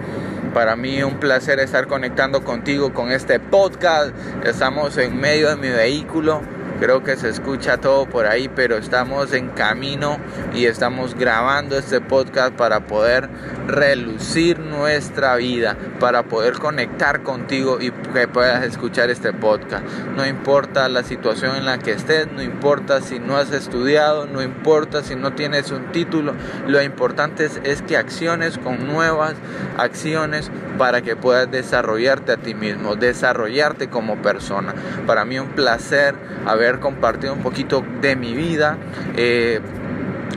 Para 0.58 0.76
mí 0.76 1.04
un 1.04 1.20
placer 1.20 1.60
estar 1.60 1.86
conectando 1.86 2.44
contigo 2.44 2.92
con 2.92 3.12
este 3.12 3.40
podcast. 3.40 4.12
Estamos 4.44 4.98
en 4.98 5.16
medio 5.16 5.50
de 5.50 5.56
mi 5.56 5.70
vehículo 5.70 6.42
Creo 6.80 7.04
que 7.04 7.16
se 7.16 7.30
escucha 7.30 7.78
todo 7.78 8.06
por 8.06 8.28
ahí, 8.28 8.50
pero 8.50 8.78
estamos 8.78 9.34
en 9.34 9.50
camino 9.50 10.18
y 10.54 10.66
estamos 10.66 11.16
grabando 11.16 11.78
este 11.78 12.02
podcast 12.02 12.54
para 12.54 12.82
poder 12.82 13.30
relucir 13.68 14.60
nuestra 14.60 15.36
vida, 15.38 15.76
para 16.00 16.24
poder 16.24 16.54
conectar 16.54 17.24
contigo 17.24 17.80
y 17.82 17.92
que 17.92 18.28
puedas 18.28 18.64
escuchar 18.64 19.10
este 19.10 19.34
podcast. 19.34 19.84
No 20.16 20.26
importa 20.26 20.88
la 20.88 21.04
situación 21.04 21.56
en 21.56 21.66
la 21.66 21.80
que 21.80 21.92
estés, 21.92 22.32
no 22.32 22.44
importa 22.44 23.02
si 23.02 23.20
no 23.20 23.38
has 23.38 23.52
estudiado, 23.52 24.28
no 24.28 24.42
importa 24.42 25.04
si 25.04 25.16
no 25.16 25.34
tienes 25.34 25.72
un 25.72 25.92
título, 25.92 26.34
lo 26.68 26.82
importante 26.82 27.50
es, 27.64 27.82
que 27.82 27.98
acciones 27.98 28.58
con 28.58 28.88
nuevas 28.88 29.36
acciones 29.78 30.52
para 30.78 31.02
que 31.02 31.16
puedas 31.16 31.50
desarrollarte 31.50 32.34
a 32.34 32.38
ti 32.38 32.54
mismo, 32.54 32.96
desarrollarte 32.96 33.90
como 33.90 34.22
persona. 34.22 34.74
Para 35.06 35.26
mí 35.26 35.40
un 35.40 35.50
placer 35.50 36.16
haber 36.46 36.67
compartido 36.76 37.34
un 37.34 37.42
poquito 37.42 37.84
de 38.02 38.16
mi 38.16 38.34
vida. 38.34 38.78
Eh, 39.16 39.60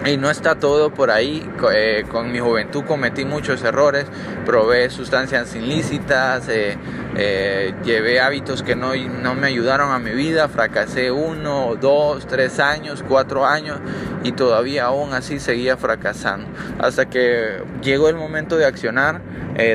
y 0.07 0.17
no 0.17 0.31
está 0.31 0.55
todo 0.55 0.95
por 0.95 1.11
ahí. 1.11 1.47
Eh, 1.75 2.05
con 2.09 2.33
mi 2.33 2.39
juventud 2.39 2.85
cometí 2.85 3.25
muchos 3.25 3.63
errores, 3.63 4.07
probé 4.47 4.89
sustancias 4.89 5.55
ilícitas, 5.55 6.49
eh, 6.49 7.75
llevé 7.85 8.21
hábitos 8.21 8.63
que 8.63 8.77
no, 8.77 8.95
no 8.95 9.35
me 9.35 9.49
ayudaron 9.49 9.93
a 9.93 9.99
mi 9.99 10.13
vida, 10.13 10.49
fracasé 10.49 11.11
uno, 11.11 11.77
dos, 11.79 12.27
tres 12.27 12.61
años, 12.61 13.05
cuatro 13.07 13.45
años 13.45 13.79
y 14.25 14.33
todavía 14.33 14.87
aún 14.87 15.13
así 15.13 15.39
seguía 15.39 15.77
fracasando. 15.77 16.47
Hasta 16.79 17.11
que 17.11 17.63
llegó 17.83 18.09
el 18.09 18.17
momento 18.17 18.57
de 18.57 18.65
accionar 18.65 19.21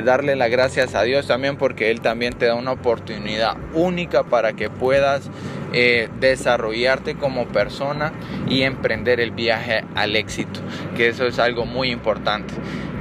darle 0.04 0.36
las 0.36 0.50
gracias 0.50 0.96
a 0.96 1.04
Dios 1.04 1.28
también 1.28 1.58
porque 1.58 1.92
Él 1.92 2.02
también 2.02 2.34
te 2.34 2.48
da 2.48 2.56
una 2.56 2.72
oportunidad 2.72 3.56
única 3.76 4.24
para 4.24 4.54
que 4.54 4.72
puedas 4.72 5.30
eh, 5.78 6.10
desarrollarte 6.22 7.16
como 7.16 7.48
persona 7.48 8.14
y 8.48 8.62
emprender 8.62 9.20
el 9.20 9.32
viaje 9.32 9.84
al 9.94 10.16
éxito, 10.16 10.62
que 10.96 11.10
eso 11.10 11.28
es 11.28 11.38
algo 11.38 11.66
muy 11.66 11.92
importante. 11.92 12.54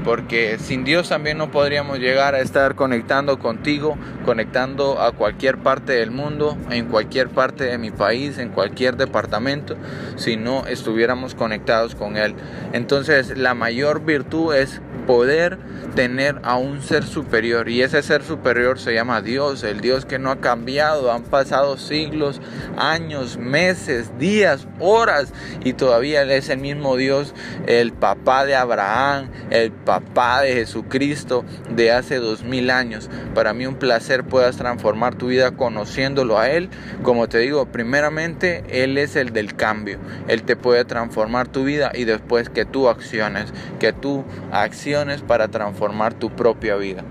Porque 0.04 0.58
sin 0.58 0.84
Dios 0.84 1.08
también 1.08 1.38
no 1.38 1.50
podríamos 1.50 1.98
llegar 1.98 2.34
a 2.34 2.40
estar 2.40 2.74
conectando 2.74 3.38
contigo, 3.38 3.96
conectando 4.24 5.00
a 5.00 5.12
cualquier 5.12 5.58
parte 5.58 5.94
del 5.94 6.10
mundo, 6.10 6.56
en 6.70 6.86
cualquier 6.86 7.30
parte 7.30 7.64
de 7.64 7.78
mi 7.78 7.90
país, 7.90 8.38
en 8.38 8.50
cualquier 8.50 8.96
departamento, 8.96 9.76
si 10.16 10.36
no 10.36 10.66
estuviéramos 10.66 11.34
conectados 11.34 11.94
con 11.94 12.16
Él. 12.16 12.34
Entonces 12.72 13.36
la 13.38 13.54
mayor 13.54 14.04
virtud 14.04 14.54
es 14.54 14.82
poder 15.06 15.58
tener 15.94 16.40
a 16.42 16.56
un 16.56 16.82
ser 16.82 17.04
superior 17.04 17.68
y 17.68 17.82
ese 17.82 18.02
ser 18.02 18.22
superior 18.24 18.78
se 18.78 18.94
llama 18.94 19.22
Dios, 19.22 19.62
el 19.62 19.80
Dios 19.80 20.04
que 20.04 20.18
no 20.18 20.30
ha 20.30 20.40
cambiado, 20.40 21.12
han 21.12 21.22
pasado 21.22 21.76
siglos, 21.78 22.40
años, 22.76 23.36
meses, 23.36 24.18
días, 24.18 24.66
horas 24.80 25.32
y 25.62 25.74
todavía 25.74 26.22
es 26.22 26.48
el 26.48 26.58
mismo 26.58 26.96
Dios, 26.96 27.34
el 27.66 27.92
papá 27.92 28.44
de 28.44 28.56
Abraham, 28.56 29.30
el 29.50 29.70
papá 29.70 29.93
de 30.00 30.54
Jesucristo 30.54 31.44
de 31.74 31.92
hace 31.92 32.16
dos 32.16 32.42
mil 32.42 32.70
años. 32.70 33.10
Para 33.34 33.52
mí 33.52 33.66
un 33.66 33.76
placer 33.76 34.24
puedas 34.24 34.56
transformar 34.56 35.14
tu 35.14 35.28
vida 35.28 35.52
conociéndolo 35.52 36.38
a 36.38 36.50
Él. 36.50 36.68
Como 37.02 37.28
te 37.28 37.38
digo, 37.38 37.66
primeramente 37.66 38.64
Él 38.68 38.98
es 38.98 39.16
el 39.16 39.32
del 39.32 39.54
cambio, 39.54 39.98
Él 40.28 40.42
te 40.42 40.56
puede 40.56 40.84
transformar 40.84 41.48
tu 41.48 41.64
vida 41.64 41.92
y 41.94 42.04
después 42.04 42.48
que 42.48 42.64
tú 42.64 42.88
acciones, 42.88 43.52
que 43.78 43.92
tú 43.92 44.24
acciones 44.52 45.22
para 45.22 45.48
transformar 45.48 46.14
tu 46.14 46.30
propia 46.30 46.76
vida. 46.76 47.04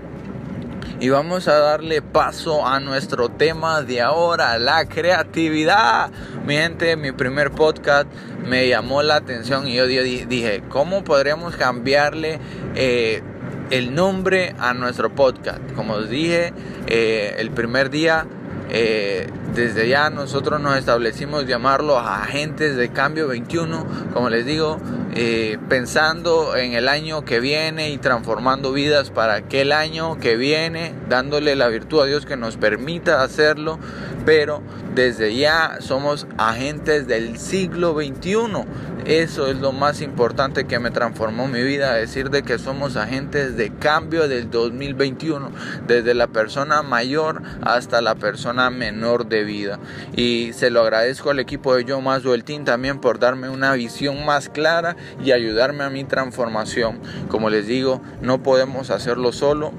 Y 1.00 1.08
vamos 1.08 1.48
a 1.48 1.58
darle 1.58 2.02
paso 2.02 2.64
a 2.66 2.78
nuestro 2.78 3.28
tema 3.28 3.82
de 3.82 4.00
ahora, 4.00 4.58
la 4.58 4.86
creatividad. 4.86 6.10
Mi 6.46 6.54
gente, 6.54 6.96
mi 6.96 7.10
primer 7.10 7.50
podcast 7.50 8.06
me 8.46 8.68
llamó 8.68 9.02
la 9.02 9.16
atención 9.16 9.66
y 9.66 9.74
yo 9.74 9.86
dije, 9.86 10.62
¿cómo 10.68 11.02
podríamos 11.02 11.56
cambiarle 11.56 12.38
eh, 12.76 13.22
el 13.70 13.94
nombre 13.94 14.54
a 14.58 14.72
nuestro 14.72 15.12
podcast? 15.14 15.60
Como 15.74 15.94
os 15.94 16.08
dije, 16.08 16.52
eh, 16.86 17.34
el 17.38 17.50
primer 17.50 17.90
día 17.90 18.26
eh, 18.70 19.28
desde 19.54 19.88
ya 19.88 20.10
nosotros 20.10 20.60
nos 20.60 20.76
establecimos 20.78 21.46
llamarlo 21.46 21.98
agentes 21.98 22.76
de 22.76 22.88
cambio 22.90 23.28
21, 23.28 23.86
como 24.12 24.30
les 24.30 24.46
digo, 24.46 24.78
eh, 25.14 25.58
pensando 25.68 26.56
en 26.56 26.72
el 26.72 26.88
año 26.88 27.24
que 27.24 27.38
viene 27.40 27.90
y 27.90 27.98
transformando 27.98 28.72
vidas 28.72 29.10
para 29.10 29.34
aquel 29.34 29.72
año 29.72 30.18
que 30.18 30.36
viene, 30.36 30.94
dándole 31.08 31.54
la 31.54 31.68
virtud 31.68 32.02
a 32.02 32.06
Dios 32.06 32.26
que 32.26 32.36
nos 32.36 32.56
permita 32.56 33.22
hacerlo, 33.22 33.78
pero 34.26 34.62
desde 34.94 35.34
ya 35.36 35.76
somos 35.80 36.26
agentes 36.36 37.06
del 37.06 37.38
siglo 37.38 37.94
21 37.94 38.66
eso 39.04 39.48
es 39.48 39.58
lo 39.58 39.72
más 39.72 40.00
importante 40.00 40.64
que 40.64 40.78
me 40.78 40.90
transformó 40.90 41.46
mi 41.46 41.62
vida, 41.62 41.92
decir 41.92 42.30
de 42.30 42.42
que 42.42 42.58
somos 42.58 42.96
agentes 42.96 43.54
de 43.54 43.70
cambio 43.70 44.28
del 44.28 44.50
2021, 44.50 45.50
desde 45.86 46.14
la 46.14 46.26
persona 46.26 46.80
mayor 46.80 47.42
hasta 47.60 48.00
la 48.00 48.14
persona 48.14 48.70
menor 48.70 49.26
de 49.26 49.44
vida. 49.44 49.78
Y 50.16 50.54
se 50.54 50.70
lo 50.70 50.80
agradezco 50.80 51.28
al 51.28 51.38
equipo 51.38 51.74
de 51.74 51.84
Yo 51.84 52.00
Más 52.00 52.22
Team 52.46 52.64
también 52.64 52.98
por 52.98 53.18
darme 53.18 53.50
una 53.50 53.74
visión 53.74 54.24
más 54.24 54.48
clara 54.48 54.96
y 55.24 55.32
ayudarme 55.32 55.84
a 55.84 55.90
mi 55.90 56.04
transformación. 56.04 57.00
Como 57.28 57.50
les 57.50 57.66
digo, 57.66 58.00
no 58.20 58.42
podemos 58.42 58.90
hacerlo 58.90 59.32
solo. 59.32 59.72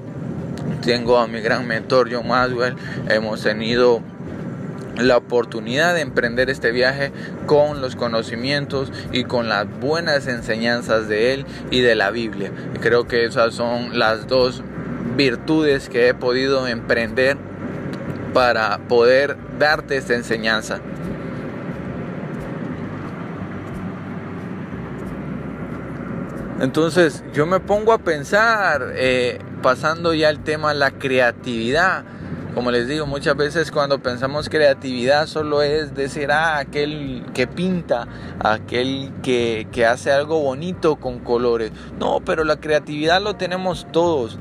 Tengo 0.82 1.18
a 1.18 1.26
mi 1.26 1.40
gran 1.40 1.66
mentor 1.66 2.08
John 2.12 2.28
Maswell, 2.28 2.76
hemos 3.08 3.42
tenido 3.42 4.02
la 4.98 5.16
oportunidad 5.16 5.94
de 5.94 6.00
emprender 6.00 6.50
este 6.50 6.70
viaje 6.70 7.12
con 7.46 7.80
los 7.80 7.96
conocimientos 7.96 8.92
y 9.12 9.24
con 9.24 9.48
las 9.48 9.66
buenas 9.80 10.26
enseñanzas 10.26 11.08
de 11.08 11.34
él 11.34 11.46
y 11.70 11.80
de 11.80 11.94
la 11.94 12.10
Biblia. 12.10 12.50
creo 12.80 13.06
que 13.06 13.24
esas 13.24 13.54
son 13.54 13.98
las 13.98 14.26
dos 14.26 14.62
virtudes 15.16 15.88
que 15.88 16.08
he 16.08 16.14
podido 16.14 16.66
emprender 16.66 17.36
para 18.32 18.78
poder 18.88 19.36
darte 19.58 19.96
esta 19.96 20.14
enseñanza. 20.14 20.80
Entonces 26.60 27.22
yo 27.34 27.44
me 27.46 27.60
pongo 27.60 27.92
a 27.92 27.98
pensar, 27.98 28.92
eh, 28.94 29.38
pasando 29.62 30.14
ya 30.14 30.30
al 30.30 30.42
tema 30.42 30.72
la 30.72 30.92
creatividad, 30.92 32.04
como 32.54 32.70
les 32.70 32.88
digo, 32.88 33.04
muchas 33.04 33.36
veces 33.36 33.70
cuando 33.70 34.02
pensamos 34.02 34.48
creatividad 34.48 35.26
solo 35.26 35.60
es 35.60 35.94
decir, 35.94 36.30
ah, 36.32 36.56
aquel 36.56 37.22
que 37.34 37.46
pinta, 37.46 38.08
aquel 38.40 39.12
que, 39.22 39.68
que 39.70 39.84
hace 39.84 40.10
algo 40.10 40.40
bonito 40.40 40.96
con 40.96 41.18
colores. 41.18 41.70
No, 42.00 42.20
pero 42.24 42.44
la 42.44 42.56
creatividad 42.56 43.20
lo 43.20 43.36
tenemos 43.36 43.86
todos. 43.92 44.38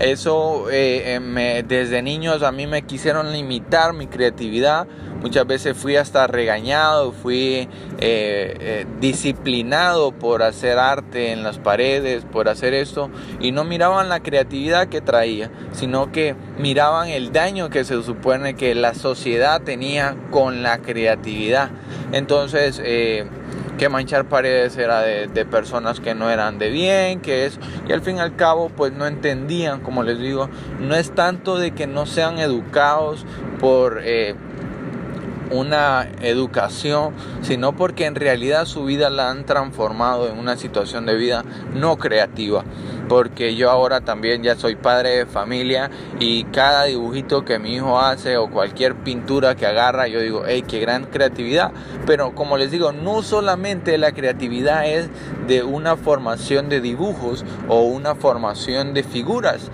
Eso 0.00 0.70
eh, 0.70 1.20
eh, 1.20 1.64
desde 1.68 2.00
niños 2.00 2.42
a 2.42 2.52
mí 2.52 2.66
me 2.66 2.82
quisieron 2.82 3.32
limitar 3.32 3.92
mi 3.92 4.06
creatividad. 4.06 4.86
Muchas 5.20 5.46
veces 5.46 5.76
fui 5.76 5.96
hasta 5.96 6.26
regañado, 6.26 7.12
fui 7.12 7.68
eh, 7.98 8.86
disciplinado 8.98 10.12
por 10.12 10.42
hacer 10.42 10.78
arte 10.78 11.32
en 11.32 11.42
las 11.42 11.58
paredes, 11.58 12.24
por 12.24 12.48
hacer 12.48 12.72
esto. 12.72 13.10
Y 13.40 13.52
no 13.52 13.64
miraban 13.64 14.08
la 14.08 14.20
creatividad 14.20 14.88
que 14.88 15.02
traía, 15.02 15.50
sino 15.72 16.10
que 16.10 16.34
miraban 16.56 17.08
el 17.08 17.32
daño 17.32 17.68
que 17.68 17.84
se 17.84 18.02
supone 18.02 18.54
que 18.54 18.74
la 18.74 18.94
sociedad 18.94 19.60
tenía 19.60 20.16
con 20.30 20.62
la 20.62 20.78
creatividad. 20.78 21.68
Entonces, 22.12 22.80
que 23.80 23.88
manchar 23.88 24.26
paredes 24.26 24.76
era 24.76 25.00
de, 25.00 25.46
personas 25.46 26.00
que 26.00 26.14
no 26.14 26.28
eran 26.28 26.58
de 26.58 26.68
bien, 26.68 27.20
que 27.20 27.46
es, 27.46 27.58
y 27.88 27.92
al 27.94 28.02
fin 28.02 28.16
y 28.16 28.20
al 28.20 28.36
cabo 28.36 28.68
pues 28.68 28.92
no 28.92 29.06
entendían, 29.06 29.80
como 29.80 30.02
les 30.02 30.18
digo, 30.18 30.50
no 30.80 30.94
es 30.94 31.14
tanto 31.14 31.56
de 31.56 31.70
que 31.70 31.86
no 31.86 32.04
sean 32.04 32.38
educados 32.38 33.24
por... 33.58 34.02
Eh, 34.04 34.34
una 35.50 36.08
educación, 36.20 37.14
sino 37.42 37.74
porque 37.76 38.06
en 38.06 38.14
realidad 38.14 38.64
su 38.66 38.84
vida 38.84 39.10
la 39.10 39.30
han 39.30 39.44
transformado 39.44 40.28
en 40.28 40.38
una 40.38 40.56
situación 40.56 41.06
de 41.06 41.16
vida 41.16 41.44
no 41.74 41.96
creativa. 41.96 42.64
Porque 43.08 43.56
yo 43.56 43.70
ahora 43.70 44.02
también 44.02 44.44
ya 44.44 44.54
soy 44.54 44.76
padre 44.76 45.10
de 45.10 45.26
familia 45.26 45.90
y 46.20 46.44
cada 46.44 46.84
dibujito 46.84 47.44
que 47.44 47.58
mi 47.58 47.74
hijo 47.74 47.98
hace 47.98 48.36
o 48.36 48.48
cualquier 48.48 48.94
pintura 48.94 49.56
que 49.56 49.66
agarra, 49.66 50.06
yo 50.06 50.20
digo, 50.20 50.44
hey, 50.46 50.62
qué 50.66 50.78
gran 50.78 51.06
creatividad. 51.06 51.72
Pero 52.06 52.36
como 52.36 52.56
les 52.56 52.70
digo, 52.70 52.92
no 52.92 53.22
solamente 53.22 53.98
la 53.98 54.12
creatividad 54.12 54.86
es 54.86 55.08
de 55.48 55.64
una 55.64 55.96
formación 55.96 56.68
de 56.68 56.80
dibujos 56.80 57.44
o 57.68 57.82
una 57.82 58.14
formación 58.14 58.94
de 58.94 59.02
figuras, 59.02 59.70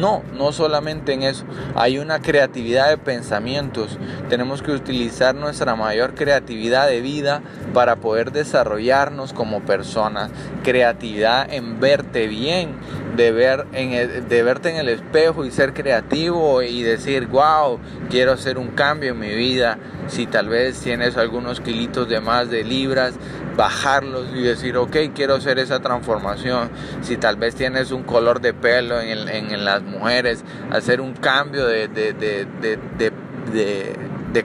no, 0.00 0.22
no 0.36 0.52
solamente 0.52 1.12
en 1.12 1.22
eso. 1.22 1.44
Hay 1.74 1.98
una 1.98 2.20
creatividad 2.20 2.88
de 2.88 2.98
pensamientos. 2.98 3.98
Tenemos 4.28 4.62
que 4.62 4.72
utilizar 4.72 5.34
nuestra 5.34 5.76
mayor 5.76 6.14
creatividad 6.14 6.88
de 6.88 7.00
vida 7.00 7.42
para 7.74 7.96
poder 7.96 8.32
desarrollarnos 8.32 9.32
como 9.32 9.60
personas. 9.60 10.30
Creatividad 10.62 11.52
en 11.52 11.80
verte 11.80 12.26
bien, 12.26 12.74
de, 13.16 13.32
ver 13.32 13.66
de 13.66 14.42
verte 14.42 14.70
en 14.70 14.76
el 14.76 14.88
espejo 14.88 15.44
y 15.44 15.50
ser 15.50 15.74
creativo 15.74 16.62
y 16.62 16.82
decir, 16.82 17.26
wow, 17.26 17.78
quiero 18.08 18.32
hacer 18.32 18.58
un 18.58 18.68
cambio 18.68 19.12
en 19.12 19.18
mi 19.18 19.34
vida. 19.34 19.78
Si 20.10 20.26
tal 20.26 20.48
vez 20.48 20.80
tienes 20.80 21.16
algunos 21.16 21.60
kilitos 21.60 22.08
de 22.08 22.20
más 22.20 22.50
de 22.50 22.64
libras, 22.64 23.14
bajarlos 23.56 24.26
y 24.34 24.42
decir, 24.42 24.76
ok, 24.76 24.96
quiero 25.14 25.36
hacer 25.36 25.58
esa 25.58 25.80
transformación. 25.80 26.70
Si 27.02 27.16
tal 27.16 27.36
vez 27.36 27.54
tienes 27.54 27.92
un 27.92 28.02
color 28.02 28.40
de 28.40 28.52
pelo 28.52 29.00
en, 29.00 29.64
las 29.64 29.82
mujeres, 29.82 30.44
hacer 30.70 31.00
un 31.00 31.14
cambio 31.14 31.66
de 31.66 31.94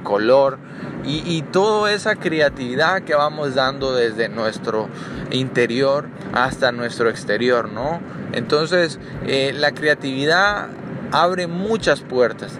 color. 0.03 0.59
Y, 1.03 1.21
y, 1.23 1.43
toda 1.43 1.93
esa 1.93 2.15
creatividad 2.15 3.03
que 3.03 3.13
vamos 3.13 3.53
dando 3.53 3.93
desde 3.93 4.27
nuestro 4.27 4.89
interior 5.29 6.07
hasta 6.33 6.71
nuestro 6.71 7.11
exterior, 7.11 7.69
¿no? 7.69 8.01
Entonces, 8.31 8.99
eh, 9.27 9.53
la 9.55 9.71
creatividad 9.71 10.67
abre 11.11 11.47
muchas 11.47 12.01
puertas, 12.01 12.53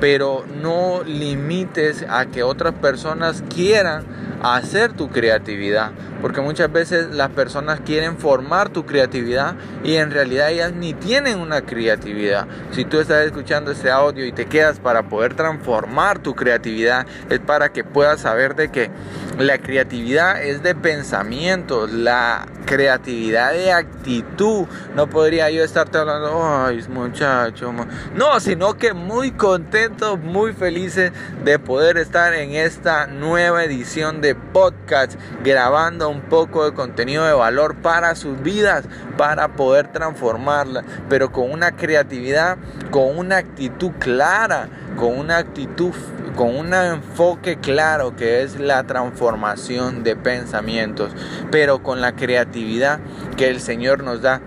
pero 0.00 0.44
no 0.62 1.02
limites 1.04 2.04
a 2.08 2.26
que 2.26 2.42
otras 2.42 2.74
personas 2.74 3.42
quieran 3.54 4.04
hacer 4.42 4.92
tu 4.92 5.10
creatividad. 5.10 5.92
Porque 6.20 6.40
muchas 6.40 6.70
veces 6.72 7.14
las 7.14 7.30
personas 7.30 7.80
quieren 7.80 8.18
formar 8.18 8.70
tu 8.70 8.84
creatividad 8.86 9.54
y 9.84 9.94
en 9.96 10.10
realidad 10.10 10.50
ellas 10.50 10.72
ni 10.72 10.94
tienen 10.94 11.38
una 11.38 11.62
creatividad. 11.62 12.46
Si 12.72 12.84
tú 12.84 12.98
estás 12.98 13.24
escuchando 13.24 13.70
este 13.70 13.90
audio 13.90 14.26
y 14.26 14.32
te 14.32 14.46
quedas 14.46 14.80
para 14.80 15.04
poder 15.04 15.34
transformar 15.34 16.18
tu 16.18 16.34
creatividad, 16.34 17.06
es 17.30 17.38
para 17.38 17.70
que 17.72 17.84
puedas 17.84 18.22
saber 18.22 18.56
de 18.56 18.70
que 18.70 18.90
la 19.38 19.58
creatividad 19.58 20.42
es 20.42 20.62
de 20.64 20.74
pensamientos, 20.74 21.92
la 21.92 22.46
creatividad 22.66 23.52
de 23.52 23.72
actitud. 23.72 24.66
No 24.96 25.08
podría 25.08 25.50
yo 25.50 25.62
estarte 25.62 25.98
hablando, 25.98 26.42
ay 26.44 26.84
muchacho, 26.88 27.72
no, 28.14 28.40
sino 28.40 28.74
que 28.74 28.92
muy 28.92 29.30
contento, 29.30 30.16
muy 30.16 30.52
felices 30.52 31.12
de 31.44 31.58
poder 31.58 31.96
estar 31.96 32.34
en 32.34 32.52
esta 32.52 33.06
nueva 33.06 33.64
edición 33.64 34.20
de 34.20 34.27
podcast 34.34 35.18
grabando 35.42 36.08
un 36.08 36.22
poco 36.22 36.64
de 36.64 36.74
contenido 36.74 37.24
de 37.24 37.32
valor 37.32 37.76
para 37.76 38.14
sus 38.14 38.40
vidas, 38.42 38.84
para 39.16 39.48
poder 39.48 39.88
transformarla, 39.92 40.84
pero 41.08 41.32
con 41.32 41.50
una 41.50 41.72
creatividad, 41.72 42.58
con 42.90 43.18
una 43.18 43.38
actitud 43.38 43.92
clara, 43.98 44.68
con 44.96 45.18
una 45.18 45.38
actitud, 45.38 45.92
con 46.36 46.56
un 46.56 46.72
enfoque 46.72 47.58
claro 47.58 48.16
que 48.16 48.42
es 48.42 48.58
la 48.58 48.84
transformación 48.84 50.02
de 50.04 50.16
pensamientos, 50.16 51.12
pero 51.50 51.82
con 51.82 52.00
la 52.00 52.12
creatividad 52.12 53.00
que 53.36 53.48
el 53.48 53.60
Señor 53.60 54.02
nos 54.02 54.22
da 54.22 54.40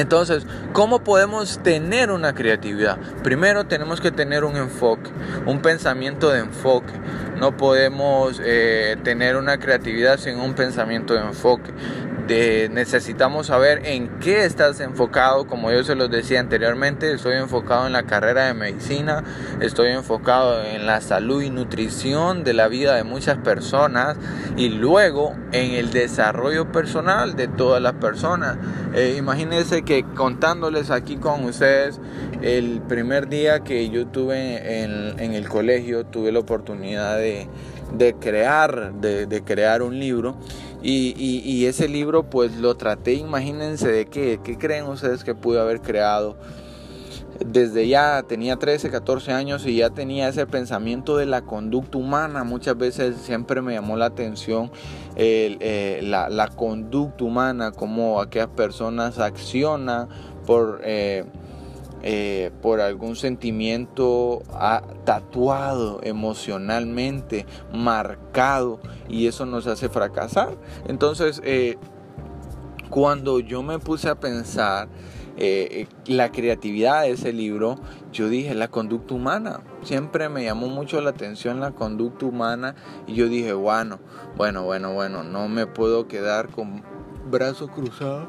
entonces, 0.00 0.46
¿cómo 0.72 1.04
podemos 1.04 1.60
tener 1.62 2.10
una 2.10 2.34
creatividad? 2.34 2.98
Primero 3.22 3.64
tenemos 3.66 4.00
que 4.00 4.10
tener 4.10 4.44
un 4.44 4.56
enfoque, 4.56 5.10
un 5.46 5.60
pensamiento 5.62 6.30
de 6.30 6.40
enfoque. 6.40 6.92
No 7.38 7.56
podemos 7.56 8.40
eh, 8.44 8.96
tener 9.02 9.36
una 9.36 9.58
creatividad 9.58 10.18
sin 10.18 10.38
un 10.38 10.54
pensamiento 10.54 11.14
de 11.14 11.20
enfoque 11.20 11.70
necesitamos 12.70 13.48
saber 13.48 13.82
en 13.84 14.08
qué 14.20 14.44
estás 14.44 14.78
enfocado, 14.80 15.46
como 15.46 15.72
yo 15.72 15.82
se 15.82 15.96
los 15.96 16.10
decía 16.10 16.38
anteriormente, 16.38 17.12
estoy 17.12 17.36
enfocado 17.36 17.86
en 17.86 17.92
la 17.92 18.04
carrera 18.04 18.46
de 18.46 18.54
medicina, 18.54 19.24
estoy 19.60 19.88
enfocado 19.90 20.62
en 20.64 20.86
la 20.86 21.00
salud 21.00 21.42
y 21.42 21.50
nutrición 21.50 22.44
de 22.44 22.52
la 22.52 22.68
vida 22.68 22.94
de 22.94 23.02
muchas 23.02 23.38
personas 23.38 24.16
y 24.56 24.68
luego 24.68 25.34
en 25.50 25.72
el 25.72 25.90
desarrollo 25.90 26.70
personal 26.70 27.34
de 27.34 27.48
todas 27.48 27.82
las 27.82 27.94
personas. 27.94 28.58
Eh, 28.94 29.16
imagínense 29.18 29.82
que 29.82 30.04
contándoles 30.14 30.90
aquí 30.90 31.16
con 31.16 31.44
ustedes, 31.44 32.00
el 32.42 32.80
primer 32.80 33.28
día 33.28 33.60
que 33.60 33.90
yo 33.90 34.06
tuve 34.06 34.82
en, 34.84 35.34
el 35.34 35.48
colegio, 35.48 36.06
tuve 36.06 36.32
la 36.32 36.38
oportunidad 36.38 37.18
de, 37.18 37.48
crear, 38.20 38.92
de 38.94 39.42
crear 39.44 39.82
un 39.82 39.98
libro 39.98 40.36
y, 40.82 41.66
ese 41.66 41.88
libro 41.88 42.24
pues 42.24 42.56
lo 42.56 42.74
traté, 42.76 43.14
imagínense 43.14 43.88
de 43.90 44.06
qué, 44.06 44.40
qué 44.42 44.56
creen 44.56 44.86
ustedes 44.86 45.24
que 45.24 45.34
pude 45.34 45.60
haber 45.60 45.80
creado. 45.80 46.36
Desde 47.44 47.88
ya 47.88 48.22
tenía 48.28 48.56
13, 48.56 48.90
14 48.90 49.32
años 49.32 49.64
y 49.66 49.76
ya 49.76 49.88
tenía 49.88 50.28
ese 50.28 50.46
pensamiento 50.46 51.16
de 51.16 51.24
la 51.24 51.42
conducta 51.42 51.96
humana. 51.96 52.44
Muchas 52.44 52.76
veces 52.76 53.16
siempre 53.16 53.62
me 53.62 53.72
llamó 53.72 53.96
la 53.96 54.06
atención 54.06 54.70
eh, 55.16 56.00
la, 56.02 56.48
conducta 56.48 57.24
humana, 57.24 57.72
cómo 57.72 58.20
aquellas 58.20 58.48
personas 58.48 59.18
accionan 59.18 60.08
por... 60.46 60.80
Eh, 60.84 61.24
eh, 62.02 62.50
por 62.62 62.80
algún 62.80 63.14
sentimiento 63.14 64.42
tatuado 65.04 66.00
emocionalmente, 66.02 67.46
marcado, 67.72 68.80
y 69.08 69.26
eso 69.26 69.44
nos 69.44 69.66
hace 69.66 69.88
fracasar. 69.88 70.56
Entonces, 70.86 71.42
eh, 71.44 71.76
cuando 72.88 73.38
yo 73.38 73.62
me 73.62 73.78
puse 73.78 74.08
a 74.08 74.18
pensar 74.18 74.88
eh, 75.36 75.86
la 76.06 76.32
creatividad 76.32 77.02
de 77.02 77.12
ese 77.12 77.32
libro, 77.32 77.76
yo 78.12 78.28
dije 78.28 78.54
la 78.54 78.68
conducta 78.68 79.14
humana. 79.14 79.60
Siempre 79.82 80.28
me 80.28 80.44
llamó 80.44 80.68
mucho 80.68 81.00
la 81.00 81.10
atención 81.10 81.60
la 81.60 81.72
conducta 81.72 82.26
humana 82.26 82.74
y 83.06 83.14
yo 83.14 83.28
dije, 83.28 83.52
bueno, 83.52 83.98
bueno, 84.36 84.64
bueno, 84.64 84.92
bueno, 84.92 85.22
no 85.22 85.48
me 85.48 85.66
puedo 85.66 86.08
quedar 86.08 86.48
con 86.48 86.82
brazos 87.30 87.70
cruzados 87.70 88.26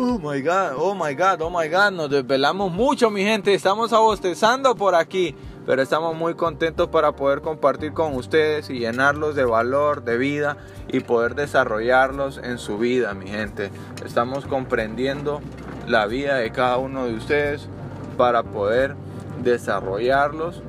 Oh 0.00 0.16
my 0.16 0.40
god, 0.40 0.74
oh 0.76 0.94
my 0.94 1.12
god, 1.12 1.42
oh 1.42 1.50
my 1.50 1.68
god, 1.68 1.92
nos 1.92 2.08
desvelamos 2.08 2.70
mucho 2.70 3.10
mi 3.10 3.24
gente, 3.24 3.52
estamos 3.52 3.92
abostezando 3.92 4.76
por 4.76 4.94
aquí, 4.94 5.34
pero 5.66 5.82
estamos 5.82 6.14
muy 6.14 6.34
contentos 6.34 6.86
para 6.86 7.10
poder 7.10 7.40
compartir 7.40 7.92
con 7.92 8.14
ustedes 8.14 8.70
y 8.70 8.78
llenarlos 8.78 9.34
de 9.34 9.44
valor, 9.44 10.04
de 10.04 10.16
vida 10.16 10.56
y 10.86 11.00
poder 11.00 11.34
desarrollarlos 11.34 12.38
en 12.38 12.58
su 12.58 12.78
vida 12.78 13.12
mi 13.12 13.26
gente. 13.26 13.72
Estamos 14.06 14.46
comprendiendo 14.46 15.40
la 15.88 16.06
vida 16.06 16.36
de 16.36 16.52
cada 16.52 16.76
uno 16.76 17.06
de 17.06 17.14
ustedes 17.14 17.68
para 18.16 18.44
poder 18.44 18.94
desarrollarlos 19.42 20.62